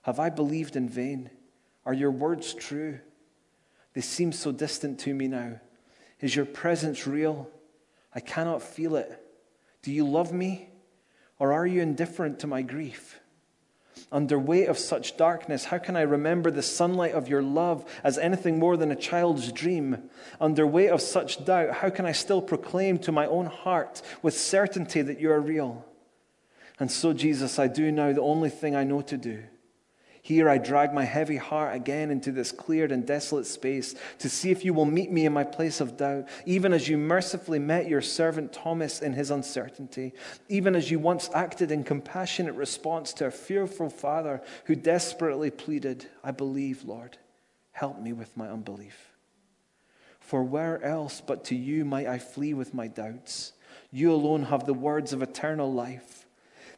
Have 0.03 0.19
I 0.19 0.29
believed 0.29 0.75
in 0.75 0.87
vain? 0.87 1.29
Are 1.85 1.93
your 1.93 2.11
words 2.11 2.53
true? 2.53 2.99
They 3.93 4.01
seem 4.01 4.31
so 4.31 4.51
distant 4.51 4.99
to 5.01 5.13
me 5.13 5.27
now. 5.27 5.59
Is 6.21 6.35
your 6.35 6.45
presence 6.45 7.05
real? 7.05 7.49
I 8.15 8.21
cannot 8.21 8.61
feel 8.61 8.95
it. 8.95 9.21
Do 9.83 9.91
you 9.91 10.05
love 10.05 10.33
me? 10.33 10.69
Or 11.37 11.53
are 11.53 11.65
you 11.65 11.81
indifferent 11.81 12.39
to 12.39 12.47
my 12.47 12.61
grief? 12.61 13.19
Under 14.11 14.39
weight 14.39 14.67
of 14.67 14.77
such 14.77 15.17
darkness, 15.17 15.65
how 15.65 15.77
can 15.77 15.95
I 15.95 16.01
remember 16.01 16.51
the 16.51 16.63
sunlight 16.63 17.13
of 17.13 17.27
your 17.27 17.41
love 17.41 17.85
as 18.03 18.17
anything 18.17 18.57
more 18.57 18.75
than 18.75 18.91
a 18.91 18.95
child's 18.95 19.51
dream? 19.51 20.09
Under 20.39 20.65
weight 20.65 20.89
of 20.89 21.01
such 21.01 21.45
doubt, 21.45 21.75
how 21.75 21.89
can 21.89 22.05
I 22.05 22.11
still 22.11 22.41
proclaim 22.41 22.97
to 22.99 23.11
my 23.11 23.27
own 23.27 23.45
heart 23.45 24.01
with 24.21 24.37
certainty 24.37 25.01
that 25.01 25.19
you 25.19 25.31
are 25.31 25.39
real? 25.39 25.85
And 26.79 26.89
so, 26.89 27.13
Jesus, 27.13 27.59
I 27.59 27.67
do 27.67 27.91
now 27.91 28.13
the 28.13 28.21
only 28.21 28.49
thing 28.49 28.75
I 28.75 28.83
know 28.83 29.01
to 29.01 29.17
do 29.17 29.43
here 30.21 30.49
I 30.49 30.57
drag 30.57 30.93
my 30.93 31.05
heavy 31.05 31.37
heart 31.37 31.75
again 31.75 32.11
into 32.11 32.31
this 32.31 32.51
cleared 32.51 32.91
and 32.91 33.05
desolate 33.05 33.45
space 33.45 33.95
to 34.19 34.29
see 34.29 34.51
if 34.51 34.65
you 34.65 34.73
will 34.73 34.85
meet 34.85 35.11
me 35.11 35.25
in 35.25 35.33
my 35.33 35.43
place 35.43 35.79
of 35.79 35.97
doubt, 35.97 36.27
even 36.45 36.73
as 36.73 36.87
you 36.87 36.97
mercifully 36.97 37.59
met 37.59 37.87
your 37.87 38.01
servant 38.01 38.51
Thomas 38.51 39.01
in 39.01 39.13
his 39.13 39.31
uncertainty, 39.31 40.13
even 40.49 40.75
as 40.75 40.91
you 40.91 40.99
once 40.99 41.29
acted 41.33 41.71
in 41.71 41.83
compassionate 41.83 42.55
response 42.55 43.13
to 43.13 43.27
a 43.27 43.31
fearful 43.31 43.89
father 43.89 44.41
who 44.65 44.75
desperately 44.75 45.51
pleaded, 45.51 46.05
I 46.23 46.31
believe, 46.31 46.83
Lord, 46.83 47.17
help 47.71 47.99
me 47.99 48.11
with 48.11 48.35
my 48.35 48.49
unbelief. 48.49 49.11
For 50.19 50.43
where 50.43 50.83
else 50.83 51.21
but 51.25 51.45
to 51.45 51.55
you 51.55 51.85
might 51.85 52.07
I 52.07 52.19
flee 52.19 52.53
with 52.53 52.73
my 52.73 52.87
doubts? 52.87 53.53
You 53.91 54.13
alone 54.13 54.43
have 54.43 54.65
the 54.65 54.73
words 54.73 55.13
of 55.13 55.23
eternal 55.23 55.73
life. 55.73 56.27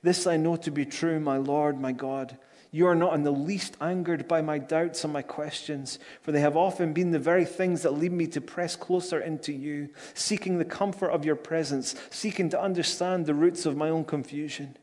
This 0.03 0.25
I 0.25 0.37
know 0.37 0.55
to 0.57 0.71
be 0.71 0.85
true, 0.85 1.19
my 1.19 1.37
Lord, 1.37 1.79
my 1.79 1.91
God 1.91 2.37
You 2.73 2.87
are 2.87 2.95
not 2.95 3.13
in 3.15 3.23
the 3.23 3.31
least 3.31 3.75
angered 3.81 4.29
by 4.29 4.41
my 4.41 4.57
doubts 4.57 5.03
and 5.03 5.11
my 5.11 5.21
questions, 5.21 5.99
for 6.21 6.31
they 6.31 6.39
have 6.39 6.55
often 6.55 6.93
been 6.93 7.11
the 7.11 7.19
very 7.19 7.43
things 7.43 7.81
that 7.81 7.91
lead 7.91 8.13
me 8.13 8.27
to 8.27 8.39
press 8.39 8.77
closer 8.77 9.19
into 9.19 9.51
you, 9.51 9.89
seeking 10.13 10.57
the 10.57 10.65
comfort 10.65 11.09
of 11.09 11.25
your 11.25 11.35
presence, 11.35 11.95
seeking 12.09 12.49
to 12.49 12.61
understand 12.61 13.25
the 13.25 13.33
roots 13.33 13.65
of 13.65 13.75
my 13.75 13.89
own 13.89 14.05
confusion. 14.05 14.77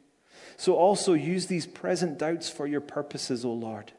So 0.59 0.75
also 0.75 1.15
use 1.15 1.47
these 1.47 1.67
present 1.67 2.19
doubts 2.19 2.51
for 2.51 2.67
your 2.67 2.83
purposes, 2.83 3.43
O 3.45 3.53
Lord. 3.53 3.93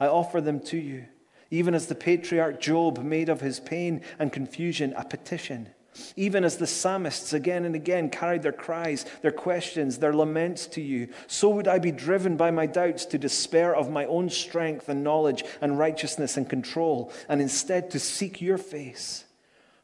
I 0.00 0.06
offer 0.06 0.40
them 0.40 0.58
to 0.60 0.76
you, 0.76 1.04
even 1.50 1.74
as 1.74 1.86
the 1.86 1.94
patriarch 1.94 2.60
Job 2.60 2.98
made 2.98 3.28
of 3.28 3.42
his 3.42 3.60
pain 3.60 4.00
and 4.18 4.32
confusion 4.32 4.92
a 4.96 5.04
petition 5.04 5.68
even 6.16 6.44
as 6.44 6.56
the 6.56 6.66
psalmists 6.66 7.32
again 7.32 7.64
and 7.64 7.74
again 7.74 8.10
carried 8.10 8.42
their 8.42 8.52
cries, 8.52 9.04
their 9.22 9.32
questions, 9.32 9.98
their 9.98 10.12
laments 10.12 10.66
to 10.66 10.80
you, 10.80 11.08
so 11.26 11.48
would 11.48 11.66
I 11.66 11.78
be 11.78 11.92
driven 11.92 12.36
by 12.36 12.50
my 12.50 12.66
doubts 12.66 13.04
to 13.06 13.18
despair 13.18 13.74
of 13.74 13.90
my 13.90 14.04
own 14.06 14.30
strength 14.30 14.88
and 14.88 15.02
knowledge 15.02 15.44
and 15.60 15.78
righteousness 15.78 16.36
and 16.36 16.48
control, 16.48 17.12
and 17.28 17.40
instead 17.40 17.90
to 17.90 17.98
seek 17.98 18.40
your 18.40 18.58
face, 18.58 19.24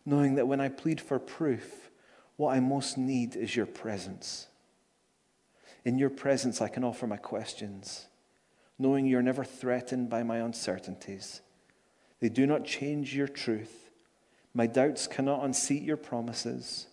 knowing 0.05 0.37
that 0.37 0.47
when 0.47 0.61
I 0.61 0.69
plead 0.69 1.01
for 1.01 1.19
proof, 1.19 1.91
what 2.37 2.55
I 2.55 2.61
most 2.61 2.97
need 2.97 3.35
is 3.35 3.57
your 3.57 3.67
presence. 3.67 4.47
In 5.85 5.99
your 5.99 6.11
presence, 6.11 6.61
I 6.61 6.69
can 6.69 6.85
offer 6.85 7.07
my 7.07 7.17
questions, 7.17 8.07
knowing 8.79 9.07
you're 9.07 9.23
never 9.23 9.45
threatened 9.45 10.09
by 10.09 10.23
my 10.23 10.39
uncertainties. 10.39 11.41
They 12.21 12.29
do 12.29 12.47
not 12.47 12.65
change 12.65 13.15
your 13.15 13.29
truth 13.29 13.86
my 14.57 14.67
doubts 14.67 15.07
cannot 15.07 15.45
unseat 15.45 15.83
your 15.83 15.99
promises. 15.99 16.87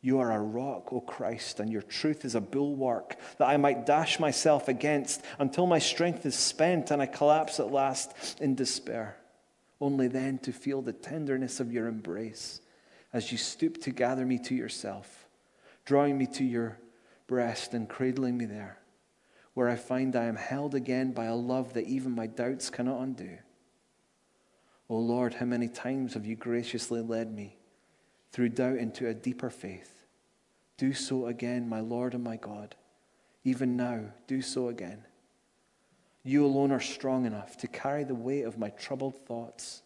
You 0.00 0.18
are 0.18 0.32
a 0.32 0.40
rock, 0.40 0.94
O 0.94 1.02
Christ, 1.02 1.60
and 1.60 1.70
your 1.70 1.82
truth 1.82 2.24
is 2.24 2.34
a 2.34 2.40
bulwark 2.40 3.16
that 3.36 3.48
I 3.48 3.58
might 3.58 3.84
dash 3.84 4.18
myself 4.18 4.66
against 4.66 5.20
until 5.38 5.66
my 5.66 5.78
strength 5.78 6.24
is 6.24 6.34
spent 6.34 6.90
and 6.90 7.02
I 7.02 7.06
collapse 7.06 7.60
at 7.60 7.70
last 7.70 8.40
in 8.40 8.54
despair. 8.54 9.18
Only 9.78 10.08
then 10.08 10.38
to 10.38 10.52
feel 10.52 10.80
the 10.80 10.94
tenderness 10.94 11.60
of 11.60 11.70
your 11.70 11.86
embrace 11.86 12.62
as 13.12 13.30
you 13.30 13.36
stoop 13.36 13.78
to 13.82 13.90
gather 13.90 14.24
me 14.24 14.38
to 14.38 14.54
yourself, 14.54 15.26
drawing 15.84 16.16
me 16.16 16.24
to 16.28 16.44
your 16.44 16.78
breast 17.26 17.74
and 17.74 17.86
cradling 17.86 18.38
me 18.38 18.46
there, 18.46 18.78
where 19.52 19.68
I 19.68 19.76
find 19.76 20.16
I 20.16 20.24
am 20.24 20.36
held 20.36 20.74
again 20.74 21.12
by 21.12 21.26
a 21.26 21.34
love 21.34 21.74
that 21.74 21.88
even 21.88 22.12
my 22.12 22.26
doubts 22.26 22.70
cannot 22.70 23.02
undo. 23.02 23.36
Oh 24.88 24.98
Lord, 24.98 25.34
how 25.34 25.46
many 25.46 25.68
times 25.68 26.14
have 26.14 26.26
you 26.26 26.36
graciously 26.36 27.00
led 27.00 27.34
me 27.34 27.56
through 28.32 28.50
doubt 28.50 28.76
into 28.76 29.08
a 29.08 29.14
deeper 29.14 29.50
faith? 29.50 30.04
Do 30.76 30.92
so 30.92 31.26
again, 31.26 31.68
my 31.68 31.80
Lord 31.80 32.14
and 32.14 32.22
my 32.22 32.36
God. 32.36 32.76
Even 33.42 33.76
now, 33.76 34.00
do 34.26 34.42
so 34.42 34.68
again. 34.68 35.04
You 36.22 36.44
alone 36.44 36.70
are 36.70 36.80
strong 36.80 37.26
enough 37.26 37.56
to 37.58 37.68
carry 37.68 38.04
the 38.04 38.14
weight 38.14 38.42
of 38.42 38.58
my 38.58 38.70
troubled 38.70 39.16
thoughts, 39.26 39.82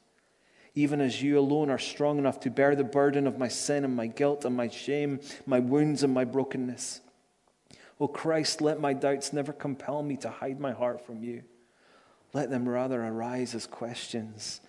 even 0.74 1.01
as 1.01 1.22
you 1.22 1.38
alone 1.38 1.70
are 1.70 1.78
strong 1.78 2.18
enough 2.18 2.40
to 2.40 2.51
bear 2.51 2.74
the 2.74 2.84
burden 2.84 3.26
of 3.26 3.38
my 3.38 3.48
sin 3.48 3.84
and 3.84 3.96
my 3.96 4.07
guilt 4.07 4.44
and 4.44 4.57
my 4.57 4.68
shame, 4.68 5.20
my 5.46 5.61
wounds 5.61 6.03
and 6.03 6.12
my 6.12 6.24
brokenness. 6.24 7.01
O 8.01 8.09
Christ, 8.09 8.61
let 8.61 8.80
my 8.80 8.92
doubts 8.92 9.32
never 9.32 9.53
compel 9.53 10.03
me 10.03 10.16
to 10.18 10.30
hide 10.30 10.61
my 10.61 10.72
heart 10.72 11.05
from 11.05 11.22
you. 11.22 11.42
Let 12.32 12.51
them 12.51 12.68
rather 12.68 13.03
arise 13.03 13.55
as 13.55 13.66
questions 13.66 14.61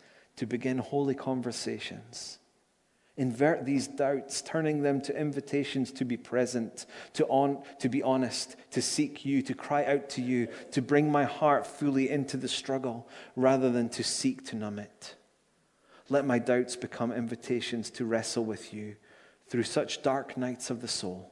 to 0.42 0.48
begin 0.48 0.80
holy 0.80 1.14
conversations. 1.14 2.40
Invert 3.16 3.64
these 3.64 3.88
doubts, 3.88 4.42
turning 4.42 4.82
them 4.82 5.00
to 5.02 5.16
invitations 5.16 5.92
to 5.92 6.04
be 6.04 6.18
present, 6.18 6.88
to, 7.14 7.28
on, 7.28 7.62
to 7.78 7.90
be 7.90 8.02
honest, 8.02 8.56
to 8.72 8.82
seek 8.82 9.24
you, 9.24 9.44
to 9.44 9.54
cry 9.54 9.86
out 9.86 10.10
to 10.10 10.22
you, 10.24 10.48
to 10.72 10.82
bring 10.82 11.12
my 11.12 11.26
heart 11.26 11.68
fully 11.68 12.10
into 12.10 12.38
the 12.38 12.48
struggle 12.48 13.08
rather 13.36 13.70
than 13.70 13.88
to 13.90 14.04
seek 14.04 14.44
to 14.48 14.56
numb 14.56 14.80
it. 14.80 15.14
Let 16.10 16.26
my 16.26 16.40
doubts 16.40 16.76
become 16.76 17.12
invitations 17.12 17.92
to 17.92 18.06
wrestle 18.06 18.44
with 18.44 18.74
you 18.74 18.96
through 19.48 19.66
such 19.66 20.02
dark 20.02 20.38
nights 20.38 20.72
of 20.72 20.82
the 20.82 20.88
soul 20.88 21.32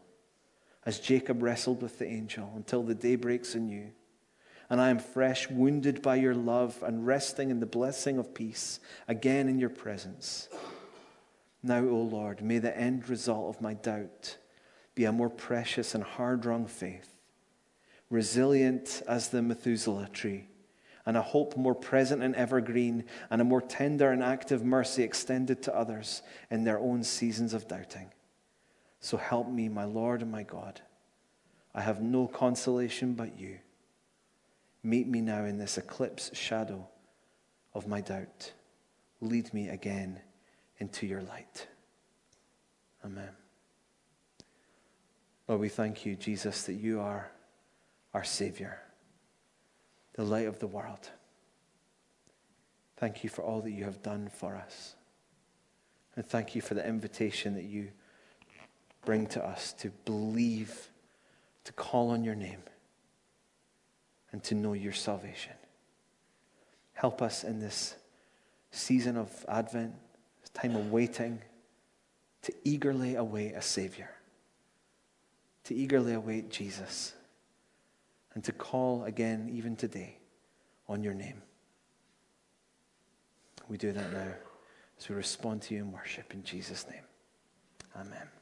as 0.86 1.00
Jacob 1.00 1.42
wrestled 1.42 1.82
with 1.82 1.98
the 1.98 2.08
angel 2.08 2.54
until 2.56 2.84
the 2.84 2.94
day 2.94 3.16
breaks 3.16 3.56
anew 3.56 3.90
and 4.70 4.80
I 4.80 4.90
am 4.90 5.00
fresh, 5.00 5.50
wounded 5.50 6.02
by 6.02 6.16
your 6.18 6.36
love, 6.36 6.84
and 6.84 7.08
resting 7.08 7.50
in 7.50 7.60
the 7.60 7.66
blessing 7.66 8.18
of 8.18 8.34
peace 8.36 8.80
again 9.08 9.50
in 9.50 9.58
your 9.58 9.70
presence. 9.70 10.48
Now, 11.64 11.80
O 11.80 12.02
Lord, 12.02 12.42
may 12.42 12.60
the 12.60 12.78
end 12.78 13.10
result 13.10 13.56
of 13.56 13.62
my 13.62 13.74
doubt 13.74 14.38
be 14.96 15.06
a 15.06 15.12
more 15.12 15.30
precious 15.30 15.96
and 15.96 16.04
hard 16.04 16.46
wrung 16.46 16.68
faith, 16.68 17.16
resilient 18.10 19.02
as 19.08 19.30
the 19.30 19.42
Methuselah 19.42 20.10
tree, 20.14 20.48
and 21.06 21.18
a 21.18 21.22
hope 21.22 21.58
more 21.58 21.76
present 21.76 22.22
and 22.22 22.36
evergreen, 22.36 23.06
and 23.32 23.42
a 23.42 23.46
more 23.46 23.62
tender 23.62 24.12
and 24.12 24.24
active 24.24 24.64
mercy 24.64 25.04
extended 25.04 25.64
to 25.64 25.76
others 25.76 26.22
in 26.52 26.64
their 26.64 26.80
own 26.80 27.04
seasons 27.04 27.54
of 27.54 27.68
doubting. 27.68 28.12
So 29.00 29.18
help 29.18 29.50
me, 29.50 29.68
my 29.68 29.86
Lord 29.86 30.22
and 30.22 30.32
my 30.32 30.44
God. 30.44 30.82
I 31.74 31.82
have 31.82 32.02
no 32.02 32.28
consolation 32.28 33.14
but 33.14 33.40
you. 33.40 33.60
Meet 34.84 35.08
me 35.08 35.22
now 35.22 35.44
in 35.44 35.58
this 35.58 35.78
eclipse 35.78 36.32
shadow 36.34 36.88
of 37.74 37.88
my 37.88 38.02
doubt. 38.02 38.54
Lead 39.22 39.54
me 39.54 39.70
again 39.70 40.22
into 40.78 41.06
your 41.06 41.22
light. 41.22 41.68
Amen. 43.04 43.30
Lord, 45.48 45.62
we 45.62 45.70
thank 45.70 46.06
you, 46.06 46.16
Jesus, 46.16 46.64
that 46.64 46.74
you 46.74 47.02
are 47.02 47.30
our 48.14 48.24
Savior, 48.24 48.80
the 50.14 50.24
light 50.24 50.48
of 50.48 50.60
the 50.60 50.68
world. 50.68 51.10
Thank 52.98 53.24
you 53.24 53.30
for 53.30 53.42
all 53.44 53.62
that 53.62 53.72
you 53.72 53.84
have 53.84 54.02
done 54.02 54.30
for 54.34 54.56
us. 54.56 54.96
And 56.16 56.26
thank 56.26 56.56
you 56.56 56.62
for 56.62 56.74
the 56.74 56.88
invitation 56.88 57.56
that 57.56 57.64
you 57.64 57.90
bring 59.06 59.26
to 59.28 59.46
us 59.46 59.74
to 59.74 59.90
believe, 60.06 60.90
to 61.64 61.74
call 61.74 62.12
on 62.12 62.24
your 62.24 62.36
name 62.36 62.62
and 64.32 64.44
to 64.44 64.56
know 64.56 64.74
your 64.74 64.94
salvation. 64.94 65.54
Help 66.94 67.22
us 67.22 67.44
in 67.44 67.60
this 67.60 67.96
season 68.72 69.18
of 69.18 69.46
Advent, 69.48 69.94
this 70.42 70.50
time 70.50 70.76
of 70.76 70.92
waiting, 70.92 71.40
to 72.42 72.54
eagerly 72.64 73.16
await 73.16 73.54
a 73.54 73.62
Savior, 73.62 74.10
to 75.64 75.76
eagerly 75.76 76.14
await 76.14 76.50
Jesus, 76.50 77.14
and 78.34 78.44
to 78.44 78.52
call 78.52 79.04
again, 79.06 79.50
even 79.52 79.76
today, 79.76 80.18
on 80.88 81.04
your 81.04 81.14
name. 81.14 81.42
We 83.68 83.78
do 83.78 83.92
that 83.92 84.12
now 84.14 84.34
as 84.98 85.10
we 85.10 85.16
respond 85.16 85.62
to 85.64 85.76
you 85.76 85.82
in 85.82 85.92
worship 85.92 86.34
in 86.34 86.44
Jesus' 86.44 86.86
name. 86.90 87.04
Amen. 87.96 88.39